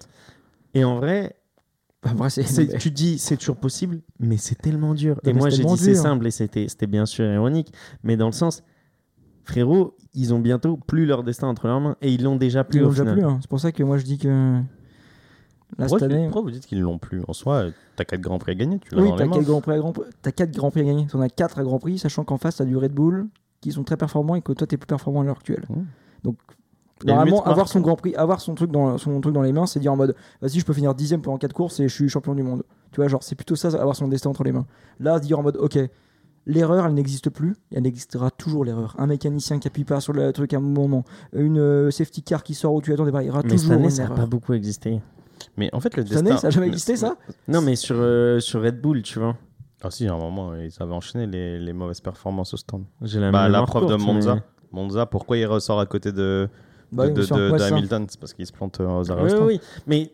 [0.75, 1.37] Et en vrai.
[2.29, 5.19] C'est- tu dis c'est toujours possible, mais c'est tellement dur.
[5.25, 7.73] Et moi j'ai dit c'est simple et c'était c'était bien sûr ironique,
[8.05, 8.63] mais dans le sens,
[9.45, 12.79] frérot, ils ont bientôt plus leur destin entre leurs mains et ils l'ont déjà plus
[12.79, 13.17] Ils au l'ont déjà final.
[13.19, 13.27] plus.
[13.27, 13.39] hein.
[13.41, 14.61] C'est pour ça que moi je dis que.
[15.79, 16.25] Là, Pourquoi, cette tu- année.
[16.27, 18.95] pourquoi vous dites qu'ils l'ont plus En soi, t'as 4 grands prix à gagner, tu
[18.95, 19.33] Oui, t'as mains.
[19.35, 20.05] 4 grands prix à Grand Prix.
[20.23, 21.07] T'as 4 grands prix à gagner.
[21.07, 23.27] T'en as 4 à Grand Prix, sachant qu'en face, t'as du Red Bull
[23.61, 25.65] qui sont très performants et que toi, t'es plus performant à l'heure actuelle.
[25.69, 25.75] Mmh.
[26.23, 26.37] Donc,
[27.05, 29.67] Et normalement, avoir son Grand Prix, avoir son truc dans, son truc dans les mains,
[29.67, 32.09] c'est dire en mode vas-y, je peux finir dixième pendant 4 courses et je suis
[32.09, 32.63] champion du monde.
[32.93, 34.67] Tu vois, genre, c'est plutôt ça, avoir son destin entre les mains.
[35.01, 35.79] Là, dire en mode ok,
[36.47, 38.95] l'erreur, elle n'existe plus, et elle existera toujours l'erreur.
[38.99, 42.43] Un mécanicien qui appuie pas sur le truc à un moment, une euh, safety car
[42.45, 44.05] qui sort où tu attendais pas, il y aura Mais toujours cette année une ça
[44.09, 45.01] n'a pas beaucoup existé.
[45.57, 46.27] Mais en fait, le Cette destin.
[46.27, 47.17] année, ça a jamais Mais- existé ça
[47.49, 49.37] Non mais sur euh, sur Red Bull, tu vois,
[49.83, 52.85] Ah si, à un moment, ils avaient enchaîné les, les mauvaises performances au stand.
[53.03, 54.35] j'ai la Bah, la preuve de courte, Monza.
[54.37, 56.49] mais- Monza, pourquoi il ressort à côté de,
[56.93, 57.63] Bah de, de- de- de.
[57.63, 58.07] Hamilton?
[58.09, 59.47] C'est parce qu'il se plante euh, aux arrêts Oui, au stand.
[59.47, 60.13] oui, mais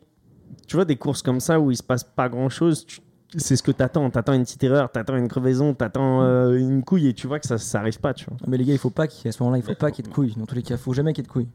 [0.67, 2.87] tu vois, des courses comme ça où il se passe pas grand chose,
[3.37, 4.11] c'est ce que t'attends.
[4.11, 7.47] T'attends une petite erreur, t'attends une crevaison, t'attends euh, une couille et tu vois que
[7.47, 8.37] ça, ça arrive pas, tu vois.
[8.47, 10.09] Mais les gars, il faut pas qu'il à ce moment-là, il faut pas qu'il y
[10.09, 10.35] ait de couilles.
[10.37, 11.49] Dans tous les cas, il faut jamais qu'il y ait de couilles.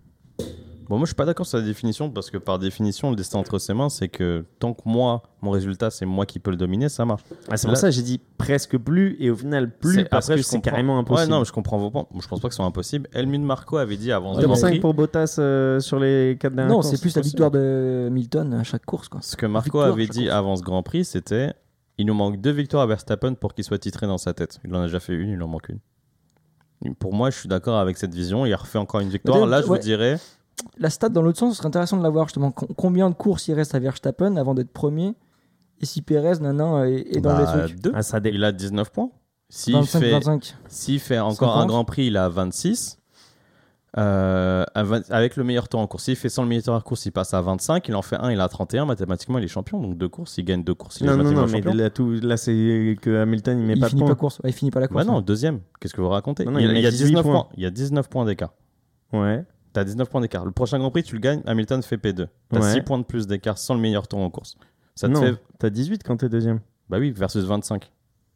[0.89, 3.39] Bon, moi, je suis pas d'accord sur la définition parce que par définition, le destin
[3.39, 6.55] entre ses mains, c'est que tant que moi, mon résultat, c'est moi qui peux le
[6.57, 7.23] dominer, ça marche.
[7.49, 10.39] Ah, c'est pour ça que j'ai dit presque plus et au final plus parce après,
[10.41, 11.31] que c'est carrément impossible.
[11.31, 12.07] Ouais, non, je comprends vos points.
[12.17, 13.09] Je pense pas que ce soit impossible.
[13.13, 15.79] Helmut Marco avait dit avant Ouais, ce Top mais- Grand 5 Prix- pour Bottas euh,
[15.81, 19.19] sur les 4 dernières Non, c'est plus la victoire de Milton à chaque course, quoi.
[19.21, 21.53] Ce que Marco Victoire, avait dit avant ce Grand Prix, c'était
[21.97, 24.59] il nous manque deux victoires à Verstappen pour qu'il soit titré dans sa tête.
[24.63, 25.79] Il en a déjà fait une, il en manque une.
[26.95, 28.45] Pour moi, je suis d'accord avec cette vision.
[28.45, 29.45] Il refait encore une victoire.
[29.47, 29.77] Là, je ouais.
[29.77, 30.19] vous dirais,
[30.77, 32.51] La stat dans l'autre sens, ce serait intéressant de la voir justement.
[32.51, 35.13] Com- Combien de courses il reste à Verstappen avant d'être premier?
[35.81, 37.91] Et si Perez, nanan, est, est dans bah, les trucs deux.
[37.93, 39.09] Ah, ça dé- il a 19 points.
[39.49, 40.55] S'il 25, fait, 25.
[40.67, 41.63] s'il fait encore 50.
[41.63, 42.97] un Grand Prix, il a 26.
[43.97, 44.63] Euh,
[45.09, 46.03] avec le meilleur temps en course.
[46.03, 47.87] S'il fait sans le meilleur temps en course, il passe à 25.
[47.87, 48.85] Il en fait un, il a 31.
[48.85, 49.79] Mathématiquement, il est champion.
[49.79, 50.99] Donc deux courses, il gagne deux courses.
[51.01, 51.73] Il est Non, non, non, mais champion.
[51.73, 54.09] là, tout, là c'est que Hamilton il met Il pas de finit points.
[54.09, 54.39] pas course.
[54.43, 55.05] Ouais, il finit pas la course.
[55.05, 55.23] Bah non, hein.
[55.25, 55.61] deuxième.
[55.79, 56.45] Qu'est-ce que vous racontez?
[56.45, 57.33] Non, non, il, a- met il y a 18 19 points.
[57.33, 57.47] points.
[57.55, 58.53] Il y a 19 points d'écart.
[59.13, 59.45] Ouais.
[59.73, 60.45] T'as 19 points d'écart.
[60.45, 61.41] Le prochain Grand Prix, tu le gagnes.
[61.45, 62.27] Hamilton fait P2.
[62.49, 62.73] T'as Ouais.
[62.73, 64.55] 6 points de plus d'écart sans le meilleur temps en course.
[64.95, 65.35] Ça te non, fait.
[65.59, 66.59] t'as 18 quand t'es deuxième.
[66.89, 67.91] Bah oui, versus 25.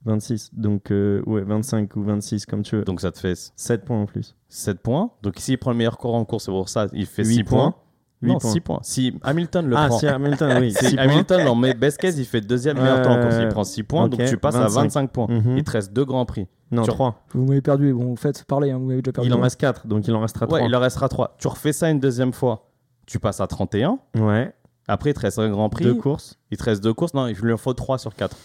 [0.06, 0.50] 26.
[0.54, 2.84] Donc, euh, ouais, 25 ou 26, comme tu veux.
[2.84, 4.36] Donc ça te fait 7 points en plus.
[4.50, 5.12] 7 points.
[5.22, 7.44] Donc s'il prend le meilleur courant en course, c'est pour ça, il fait Huit 6
[7.44, 7.72] points.
[7.72, 7.76] points.
[8.22, 8.52] Non, points.
[8.52, 8.80] 6 points.
[8.84, 9.98] Si Hamilton le ah, prend.
[9.98, 10.74] si Hamilton, oui.
[10.80, 10.98] Si.
[10.98, 13.36] Hamilton, mes best case, il fait deuxième meilleur temps en course.
[13.42, 14.66] Il prend 6 points, Ok, donc tu passes 25.
[14.66, 15.28] à 25 points.
[15.28, 15.58] Mhm.
[15.58, 16.48] Il te reste deux Grands Prix.
[16.72, 17.24] Non, tu- 3.
[17.34, 17.94] Vous m'avez perdu.
[17.94, 19.30] Bon, vous faites parler, hein, vous m'avez déjà perdu.
[19.30, 20.60] Il en reste 4, donc il en restera 3.
[20.60, 21.36] Ouais, il en restera 3.
[21.38, 22.70] Tu refais ça une deuxième fois.
[23.08, 24.00] Tu passes à 31.
[24.18, 24.54] Ouais.
[24.88, 25.86] Après, il te reste un Grand Prix.
[25.86, 26.38] Deux courses.
[26.52, 27.14] Il te reste deux courses.
[27.14, 28.36] Non, il lui en faut 3 sur 4.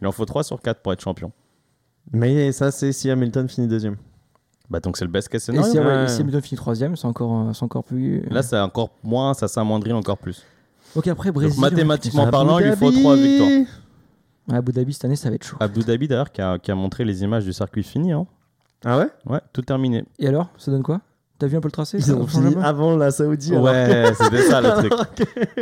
[0.00, 1.32] Il en faut 3 sur 4 pour être champion.
[2.12, 3.96] Mais ça, c'est si Hamilton finit deuxième.
[4.70, 5.70] Bah donc c'est le best case Et scénario.
[5.72, 6.04] si, ouais, Ouais.
[6.04, 8.22] et si Hamilton finit troisième, c'est encore, euh, c'est encore plus.
[8.30, 10.42] Là, c'est encore moins, ça s'amoindrit encore plus.
[10.96, 11.60] Ok, après Donc, Brésil.
[11.60, 13.00] mathématiquement Abu parlant, il lui faut Dhabi.
[13.02, 13.50] 3 victoires.
[14.52, 15.56] À Abu Dhabi cette année, ça va être chaud.
[15.60, 18.12] Abu Dhabi d'ailleurs qui a, qui a montré les images du circuit fini.
[18.12, 18.26] Hein.
[18.84, 19.08] Ah ouais?
[19.26, 20.04] Ouais, tout terminé.
[20.18, 21.00] Et alors, ça donne quoi?
[21.38, 21.98] T'as vu un peu le tracé?
[21.98, 23.54] Ils ont fini avant la Saoudi.
[23.56, 24.92] Ouais, c'était ça le truc.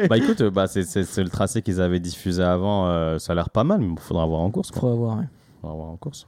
[0.11, 0.82] Bah écoute, euh, bah, c'est,
[1.18, 2.86] le tracé qu'ils avaient diffusé avant.
[2.88, 4.70] euh, ça a l'air pas mal, mais il faudra voir en course.
[4.70, 4.80] Quoi.
[4.80, 5.24] Faudra voir, ouais.
[5.61, 6.26] Faudra voir en course.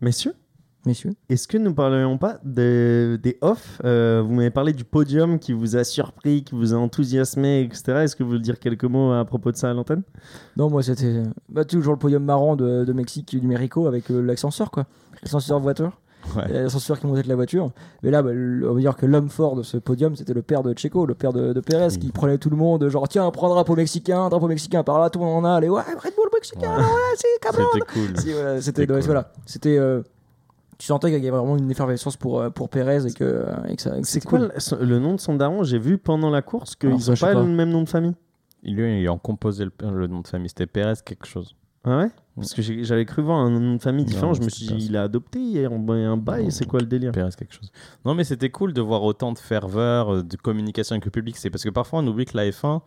[0.00, 0.34] Messieurs,
[0.86, 1.12] messieurs.
[1.28, 5.52] est-ce que nous parlerions pas de- des off Euh, Vous m'avez parlé du podium qui
[5.52, 7.82] vous a surpris, qui vous a enthousiasmé, etc.
[8.02, 10.02] Est-ce que vous voulez dire quelques mots à propos de ça à l'antenne?
[10.56, 14.20] Non, moi c'était bah, toujours le podium marrant de, de Mexique du Mérico avec euh,
[14.20, 14.86] l'ascenseur, quoi.
[15.22, 15.98] L'ascenseur voiture.
[16.36, 16.50] Ouais.
[16.50, 17.70] L'ascenseur qui montait de la voiture.
[18.02, 20.62] Mais là, bah, on va dire que l'homme fort de ce podium, c'était le père
[20.62, 21.98] de Checo, le père de, de Pérez, Oui.
[21.98, 25.10] qui prenait tout le monde, genre, tiens, prends un drapeau mexicain, drapeau mexicain, par là,
[25.10, 26.82] tout le monde en a, allez, ouais, Red Bull mexicain, Ouais.
[27.16, 27.26] c'est.
[27.46, 28.18] C'était cool.
[28.18, 29.04] Si, voilà, c'était C'était ouais, cool.
[29.06, 29.76] voilà, c'était.
[29.76, 30.00] euh,
[30.78, 33.64] tu sentais qu'il y avait vraiment une effervescence pour, euh, pour Pérez et que, euh,
[33.68, 33.98] et que ça.
[33.98, 34.78] que C'est quoi cool.
[34.80, 35.62] le, nom de son daron?
[35.62, 37.34] J'ai vu pendant la course qu'ils n'ont pas, pas.
[37.34, 38.14] le même nom de famille.
[38.62, 40.48] Ils lui ils ont composé le, le nom de famille.
[40.48, 41.54] C'était Pérez quelque chose.
[41.84, 42.10] Ah ouais?
[42.36, 44.28] Parce que j'avais cru voir un nom de famille différent.
[44.28, 46.44] Non, je me suis dit, il a adopté hier un, un bail.
[46.44, 47.12] Non, C'est quoi le délire?
[47.12, 47.70] Pérez quelque chose.
[48.04, 51.36] Non, mais c'était cool de voir autant de ferveur, euh, de communication avec le public.
[51.36, 52.80] C'est parce que parfois on oublie que la F1,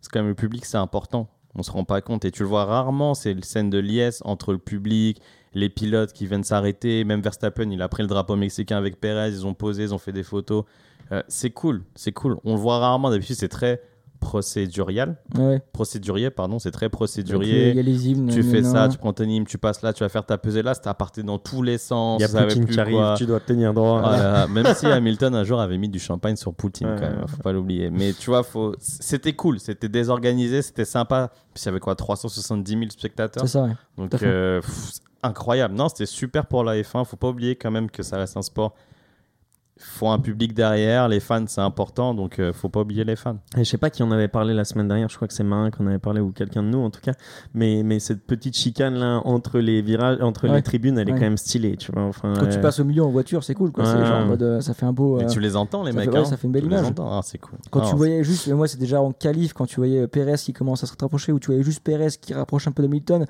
[0.00, 1.28] c'est quand même le public, c'est important.
[1.56, 3.14] On se rend pas compte et tu le vois rarement.
[3.14, 5.20] C'est le scène de liesse entre le public,
[5.54, 7.04] les pilotes qui viennent s'arrêter.
[7.04, 9.28] Même Verstappen, il a pris le drapeau mexicain avec Pérez.
[9.30, 10.64] Ils ont posé, ils ont fait des photos.
[11.12, 12.38] Euh, c'est cool, c'est cool.
[12.44, 13.10] On le voit rarement.
[13.10, 13.80] D'habitude, c'est très
[14.24, 15.16] procédurial.
[15.36, 15.60] Ouais.
[15.72, 16.58] Procédurier, pardon.
[16.58, 17.70] C'est très procédurier.
[17.70, 18.30] Il y a les hymnes.
[18.30, 20.62] Tu fais ça, tu prends ton hymne, tu passes là, tu vas faire ta pesée
[20.62, 22.20] là, à partir dans tous les sens.
[22.20, 23.14] Il y a Poutine plus qui arrive, quoi.
[23.18, 24.00] tu dois tenir droit.
[24.00, 27.20] Voilà, même si Hamilton un jour avait mis du champagne sur Poutine, Ouais, quand même,
[27.20, 27.28] ouais.
[27.28, 27.90] faut pas l'oublier.
[27.90, 28.74] Mais tu vois, faut...
[28.78, 31.30] c'était cool, c'était désorganisé, c'était sympa.
[31.52, 33.42] Puis il y avait quoi, 370 000 spectateurs?
[33.42, 33.72] C'est ça, ouais.
[33.98, 34.92] Donc euh, pff,
[35.24, 35.74] incroyable.
[35.74, 37.04] Non, c'était super pour la F1.
[37.04, 38.74] Faut pas oublier quand même que ça reste un sport.
[39.76, 43.38] Faut un public derrière, les fans c'est important, donc euh, faut pas oublier les fans.
[43.56, 45.42] Et je sais pas qui en avait parlé la semaine dernière, je crois que c'est
[45.42, 47.10] Marin qui en avait parlé ou quelqu'un de nous en tout cas.
[47.54, 50.54] Mais, mais cette petite chicane là entre les virages, entre Ouais.
[50.54, 52.02] les tribunes, elle est quand même stylée, tu vois.
[52.04, 53.82] Enfin, Quand euh, tu passes au milieu en voiture, c'est cool, quoi.
[53.82, 53.90] Ouais.
[53.90, 55.16] C'est genre en mode, euh, ça fait un beau.
[55.16, 56.62] Mais euh, tu les entends les ça mecs fait- ouais, hein ça fait une belle
[56.62, 56.90] Tu les image.
[56.90, 57.58] entends, ah, c'est cool.
[57.72, 60.52] Quand Ah, tu voyais juste, moi c'est déjà en qualif, quand tu voyais Pérez qui
[60.52, 63.26] commence à se rapprocher, ou tu voyais juste Pérez qui rapproche un peu d'Hamilton,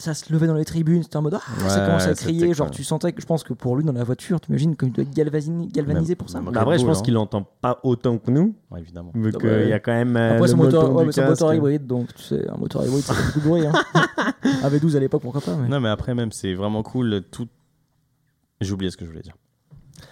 [0.00, 2.70] ça se levait dans les tribunes, c'était en mode ah, ça commence à crier, genre
[2.70, 4.92] tu sentais que je pense que pour lui dans la voiture, tu imagines comme il
[4.92, 6.40] doit être galvanisé, galvanisé pour ça.
[6.40, 7.02] bah, après, je pense hein.
[7.02, 9.10] qu'il entend pas autant que nous, Ouais, évidemment.
[9.14, 9.68] vu qu'il ouais.
[9.70, 10.16] y a quand même.
[10.16, 13.40] euh, Après, c'est un moteur, c'est hybride, donc tu sais, un moteur hybride, fait beaucoup
[13.40, 13.66] de bruit.
[13.66, 13.72] Hein.
[14.62, 17.22] AV12 à l'époque, pourquoi pas, mais Non, mais après, même, c'est vraiment cool.
[17.32, 17.48] Tout...
[18.60, 19.34] J'ai oublié ce que je voulais dire.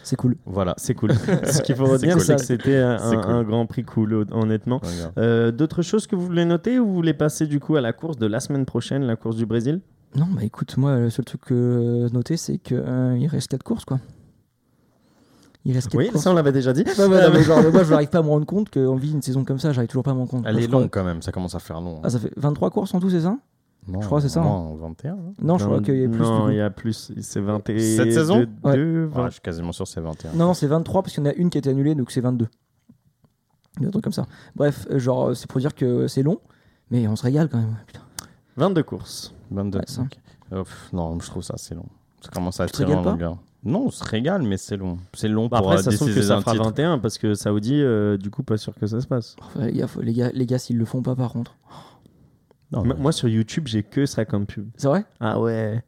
[0.02, 0.36] C'est cool.
[0.46, 0.74] Voilà.
[0.76, 1.12] C'est cool.
[1.44, 2.24] Ce qu'il faut retenir, cool.
[2.24, 3.30] c'est que c'était un, C'est cool.
[3.30, 4.80] un grand prix cool, honnêtement.
[5.18, 7.92] Euh, D'autres choses que vous voulez noter ou vous voulez passer du coup à la
[7.92, 9.80] course de la semaine prochaine, la course du Brésil?
[10.14, 12.78] Non, bah écoute, moi le seul truc que euh, noter, c'est qu'il
[13.30, 13.98] reste 4 courses, quoi.
[15.64, 16.22] Il reste quatre Oui, courses.
[16.22, 16.84] ça on l'avait déjà dit.
[16.84, 19.10] Ouais, ouais, non, mais genre, moi, je n'arrive pas à me rendre compte qu'on vit
[19.10, 19.72] une saison comme ça.
[19.72, 20.44] J'arrive toujours pas à me rendre compte.
[20.46, 22.00] Elle est longue quand même, ça commence à faire long.
[22.04, 23.36] Ah, ça fait 23 courses en tout, c'est ça?
[23.88, 25.12] Non, je crois que c'est ça, non, 21.
[25.14, 25.18] hein.
[25.40, 26.18] Non, je crois qu'il y a plus.
[26.18, 27.12] Non, il y a plus.
[27.20, 27.78] C'est 21.
[27.78, 28.76] Cette saison deux- Ouais.
[28.76, 30.32] deux, Ouais, vingt- je suis quasiment sûr que c'est 21.
[30.32, 32.10] Non, non, c'est 23 parce qu'il y en a une qui a été annulée, donc
[32.10, 32.48] c'est 22.
[33.78, 34.26] Il y a un truc comme ça.
[34.56, 36.40] Bref, euh, genre, euh, c'est pour dire que c'est long,
[36.90, 37.76] mais on se régale quand même.
[37.86, 38.00] Putain.
[38.56, 39.34] 22 courses.
[39.50, 39.78] 22.
[39.78, 39.84] Ouais.
[40.52, 41.86] Euh, pff, non, je trouve ça assez long.
[42.22, 43.36] Ça commence à régales pas longueur.
[43.64, 44.96] Non, on se régale, mais c'est long.
[45.12, 46.64] C'est long Bah, pour après, ça se trouve que ça fera titre.
[46.64, 49.34] 21 parce que Saoudi, euh, du coup, pas sûr que ça se passe.
[49.42, 51.56] Enfin, les, gars, faut- les, gars, les gars, s'ils le font pas par contre.
[52.72, 54.68] Non, M- mais- Moi, sur YouTube, j'ai que ça comme pub.
[54.76, 55.04] C'est vrai?
[55.20, 55.82] Ah ouais.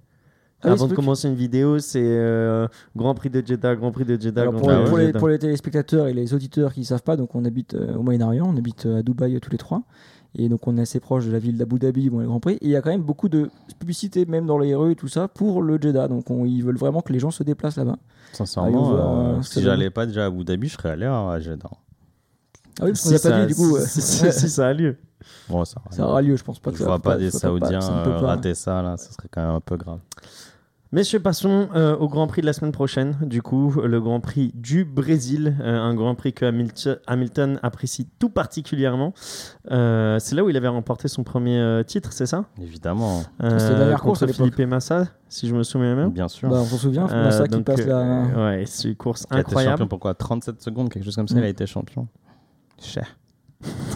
[0.61, 2.67] Ah oui, Avant de commencer une vidéo, c'est euh,
[2.97, 4.89] Grand Prix de Jeddah, Grand Prix de Jeddah, Alors, Grand pour, Prix Ah les, de
[4.91, 5.19] pour les- Jeddah.
[5.21, 8.03] pour les téléspectateurs et les auditeurs qui ne savent pas, donc on habite euh, au
[8.03, 9.83] Moyen-Orient, on habite euh, à Dubaï euh, tous les trois.
[10.35, 12.55] Et donc on est assez proche de la ville d'Abu Dhabi, bon, le Grand Prix.
[12.55, 13.49] Et il y a quand même beaucoup de
[13.79, 16.09] publicité, même dans les rues et tout ça, pour le Jeddah.
[16.09, 17.97] Donc on- ils veulent vraiment que les gens se déplacent là-bas.
[18.33, 21.07] Sincèrement, Allez voir, euh, euh, si j'allais pas déjà à Abu Dhabi, je serais allé
[21.07, 21.71] à Jeddah.
[22.81, 23.79] Ah oui, parce qu'on Si n'a pas ça- dit du coup.
[23.81, 24.97] si- si- si ça a lieu.
[25.49, 27.31] Bon, ça, ça aura lieu, je pense pas que je ça vois pas ça des
[27.31, 28.27] Saoudiens ça ne peut euh, pas.
[28.29, 29.99] rater ça, là, ça serait quand même un peu grave.
[30.91, 33.15] Messieurs, passons euh, au Grand Prix de la semaine prochaine.
[33.21, 36.47] Du coup, le Grand Prix du Brésil, euh, un Grand Prix que
[37.07, 39.13] Hamilton, apprécie tout particulièrement.
[39.71, 42.47] Euh, c'est là où il avait remporté son premier euh, titre, c'est ça?
[42.59, 44.29] Évidemment, C'était la dernière course à.
[44.29, 46.09] Philippe Massa, si je me souviens bien.
[46.09, 46.49] bien sûr.
[46.49, 48.23] Bah, on s'en souvient, Euh, Massa qui passe la.
[48.35, 49.73] Ouais, c'est une course Il a été incroyable.
[49.75, 50.15] champion pour quoi?
[50.15, 51.39] 37 secondes, quelque chose comme ça, Mm.
[51.39, 52.09] il a été champion.
[52.81, 53.17] Cher.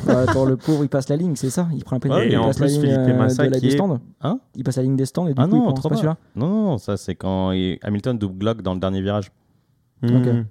[0.07, 2.31] Bah, attends, le pauvre, il passe la ligne, c'est ça Il prend un pénalty, Ouais,
[2.31, 3.75] et il en passe la plus, ligne Philippe euh, Massa de la qui est- des
[3.77, 4.01] stands.
[4.23, 5.95] Hein Il passe la ligne des stands et du Ah coup, il non, prend pas
[5.97, 6.17] celui-là.
[6.35, 9.31] Non, ça c'est quand il- Hamilton double Glock dans le dernier virage.
[10.03, 10.17] Mhm.
[10.17, 10.47] Ok.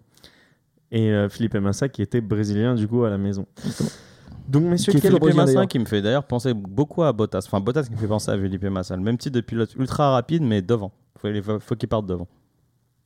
[0.93, 3.45] Et euh, Philippe Massa qui était brésilien du coup à la maison.
[4.47, 7.43] Donc messieurs, Qui Brésilien, Massa qui me fait d'ailleurs penser beaucoup à Bottas.
[7.45, 8.95] Enfin, Bottas qui me fait penser à Felipe Massa.
[8.95, 10.91] Le même type de pilote ultra rapide, mais devant.
[11.17, 11.27] Faut,
[11.59, 12.27] faut, qu'il parte devant.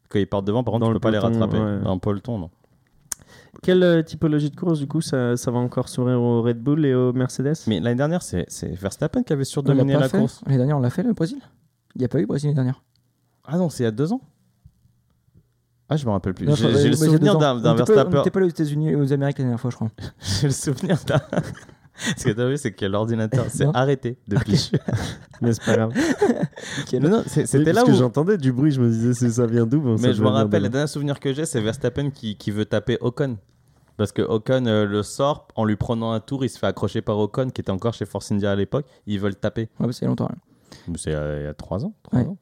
[0.10, 1.58] Quand il part devant, par contre, Dans tu le peux pas les rattraper.
[1.58, 1.80] ouais.
[1.84, 2.50] Dans le peloton, non.
[3.62, 6.86] Quelle euh, typologie de course du coup ça, ça va encore sourire au Red Bull
[6.86, 7.56] et au Mercedes?
[7.68, 8.46] Mais l'année dernière, c'est
[8.80, 10.18] Verstappen qui avait surdominé la fait.
[10.20, 10.42] course.
[10.46, 11.40] L'année dernière, on l'a fait le Brésil?
[11.96, 12.84] Il n'y a pas eu Brésil l'année dernière?
[13.46, 14.22] Ah non, c'est il y a deux ans
[15.90, 16.54] Ah, je me rappelle plus.
[16.56, 18.18] J'ai le souvenir d'un d'un On Verstappen.
[18.18, 19.92] n'était pas allé aux États-Unis aux Amériques la dernière fois, je crois.
[20.20, 21.22] J'ai le souvenir d'un.
[22.18, 24.72] Ce que t'as vu, c'est que l'ordinateur s'est arrêté depuis.
[25.42, 25.94] Mais c'est pas grave.
[26.94, 27.94] Non, non, Oui, c'était là où.
[27.94, 30.70] j'entendais du bruit, je me disais ça vient d'où Bon, Mais je me rappelle, le
[30.70, 33.38] dernier souvenir que j'ai, c'est Verstappen qui, qui veut taper Ocon.
[33.98, 37.02] Parce que Ocon euh, le sort en lui prenant un tour, il se fait accrocher
[37.02, 38.86] par Ocon qui était encore chez Force India à l'époque.
[39.08, 39.70] Ils veulent le taper.
[39.80, 40.30] Ouais, bah, c'est longtemps.
[40.90, 42.26] Mais C'est euh, il y a 3 ans, trois Ouais.
[42.28, 42.38] ans.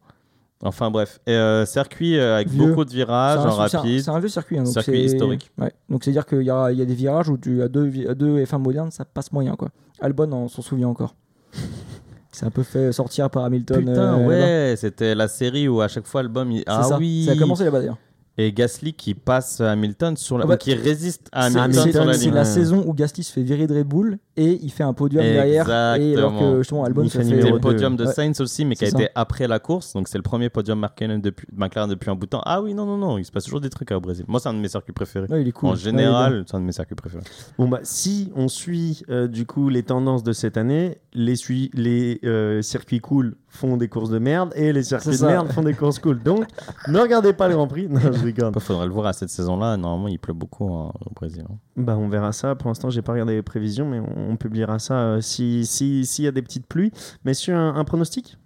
[0.66, 2.66] Enfin bref, Et, euh, circuit euh, avec Vieux.
[2.68, 4.02] beaucoup de virages un- en rapide.
[4.02, 4.58] C'est un vieux circuit.
[4.58, 5.52] hein, donc Circuit historique.
[5.58, 5.72] Ouais.
[5.90, 8.08] Donc c'est-à-dire qu'il y a, il y a des virages où tu as deux, vi-
[8.16, 9.56] deux F1 modernes, ça passe moyen.
[9.56, 9.70] quoi.
[10.00, 11.16] Albon, on s'en souvient encore.
[12.32, 13.86] C'est un peu fait sortir par Hamilton.
[13.86, 14.26] Putain, euh,
[14.72, 16.52] ouais, c'était la série où à chaque fois l'album.
[16.52, 16.60] Il...
[16.60, 16.98] C'est Ah ça.
[16.98, 17.26] oui.
[17.28, 17.98] Ça a commencé là-bas d'ailleurs.
[18.38, 20.46] Et Gasly qui passe Hamilton sur la.
[20.46, 23.32] Ah bah, ou qui résiste à Hamilton sur la C'est la saison où Gasly se
[23.32, 25.70] fait virer de Red Bull et il fait un podium derrière.
[25.70, 25.98] Et alors
[26.32, 26.40] Exactement.
[26.54, 28.06] que justement Albon Il se fait le podium de.
[28.06, 29.94] Sainz aussi, mais qui a été après la course.
[29.94, 32.42] Donc c'est le premier podium McLaren depuis, McLaren depuis un bout de temps.
[32.46, 34.26] Ah oui, non, non, non, il se passe toujours des trucs au Brésil.
[34.28, 35.28] Moi, c'est un de mes circuits préférés.
[35.28, 35.70] Ouais, il est cool.
[35.70, 37.24] En Ouais, général, c'est un de mes circuits préférés.
[37.60, 42.62] Bon bah si on suit euh, du coup les tendances de cette année, les euh,
[42.64, 46.00] circuits cool font des courses de merde et les circuits de merde font des courses
[46.00, 46.22] cool.
[46.24, 46.46] Donc
[46.88, 47.88] ne regardez pas le Grand Prix.
[47.90, 48.52] Non, je rigole.
[48.56, 49.78] Il faudrait le voir à cette saison-là.
[49.78, 51.46] Normalement, il pleut beaucoup hein, au Brésil.
[51.50, 51.56] hein.
[51.78, 52.56] Bah on verra ça.
[52.56, 56.06] Pour l'instant, j'ai pas regardé les prévisions, mais on, on publiera ça euh, si si
[56.06, 56.92] s'il y a des petites pluies.
[57.26, 58.38] Messieurs, un, un pronostic?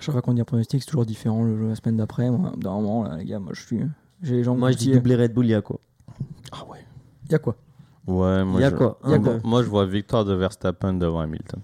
[0.00, 2.28] Chaque fois qu'on dit un pronostic, c'est toujours différent le, la semaine d'après.
[2.30, 3.80] Là, les gars, moi je suis.
[4.22, 4.58] J'ai les jambes.
[4.58, 5.80] Moi, je dis doublé Red Bull, il y a quoi?
[6.52, 6.78] Ah ouais.
[7.26, 7.56] Il y a quoi?
[8.06, 8.74] Ouais, moi, y a je...
[8.76, 8.98] quoi?
[9.04, 9.40] Il y a Un, quoi deux.
[9.44, 11.60] moi, je vois victoire de Verstappen devant Hamilton.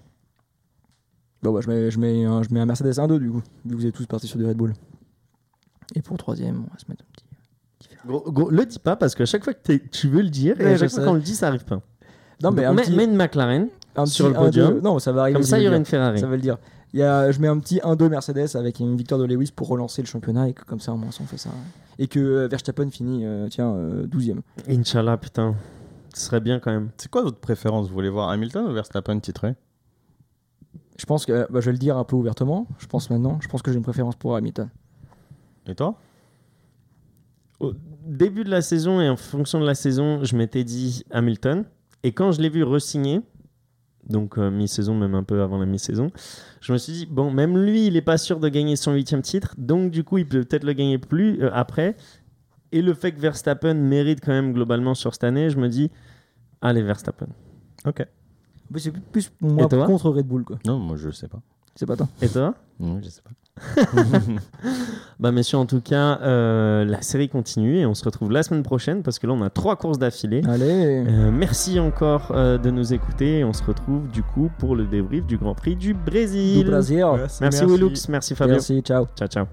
[1.45, 3.71] Bah ouais, je mets, je mets, un, je mets un Mercedes 1-2 du coup, vu
[3.75, 4.73] que vous êtes tous partis sur du Red Bull.
[5.95, 7.25] Et pour le troisième, on va se mettre un petit.
[8.07, 10.59] Gros, gros, le dis pas parce que chaque fois que t'es- tu veux le dire,
[10.59, 11.81] et à chaque fois qu'on le dit, ça arrive pas.
[12.43, 14.77] Non, mais Donc, un mets, petit, mets une McLaren, un sur petit le podium.
[14.79, 14.81] 1-2.
[14.81, 15.35] Non, ça va arriver.
[15.35, 15.79] comme ça il y le aura dire.
[15.79, 16.19] une Ferrari.
[16.19, 16.57] Ça va le dire.
[16.93, 19.67] Il y a, je mets un petit 1-2 Mercedes avec une victoire de Lewis pour
[19.67, 21.49] relancer le championnat et que comme ça, au moins, on fait ça.
[21.99, 24.41] Et que euh, Verstappen finit, euh, tiens, euh, 12ème.
[24.69, 25.55] Inch'Allah, putain.
[26.13, 26.89] Ce serait bien quand même.
[26.97, 27.87] C'est quoi votre préférence?
[27.87, 29.55] Vous voulez voir Hamilton ou Verstappen titré?
[30.97, 33.47] Je pense que, bah, je vais le dire un peu ouvertement, je pense maintenant, je
[33.47, 34.69] pense que j'ai une préférence pour Hamilton.
[35.67, 35.99] Et toi?
[37.59, 37.73] Au
[38.05, 41.65] début de la saison et en fonction de la saison, je m'étais dit Hamilton.
[42.03, 43.21] Et quand je l'ai vu re-signer,
[44.07, 46.11] donc euh, mi-saison, même un peu avant la mi-saison,
[46.61, 49.21] je me suis dit, bon, même lui, il n'est pas sûr de gagner son huitième
[49.21, 49.55] titre.
[49.57, 51.95] Donc, du coup, il peut peut-être le gagner plus euh, après.
[52.71, 55.91] Et le fait que Verstappen mérite quand même globalement sur cette année, je me dis,
[56.61, 57.27] allez, Verstappen.
[57.85, 58.05] Ok.
[58.71, 60.43] Mais C'est plus moi contre Red Bull.
[60.43, 60.57] Quoi.
[60.65, 61.39] Non, moi je sais pas.
[61.75, 62.07] C'est pas toi.
[62.21, 62.53] Et toi?
[62.79, 63.31] Mmh, je sais pas.
[65.19, 68.63] Bah messieurs, en tout cas, euh, la série continue et on se retrouve la semaine
[68.63, 70.41] prochaine parce que là on a trois courses d'affilée.
[70.45, 71.05] Allez.
[71.07, 74.85] Euh, merci encore euh, de nous écouter et on se retrouve du coup pour le
[74.85, 76.65] débrief du Grand Prix du Brésil.
[76.65, 77.05] Du Brésil.
[77.39, 78.55] Merci, Willux, merci Fabio.
[78.55, 79.07] Merci, ciao.
[79.15, 79.45] Ciao ciao.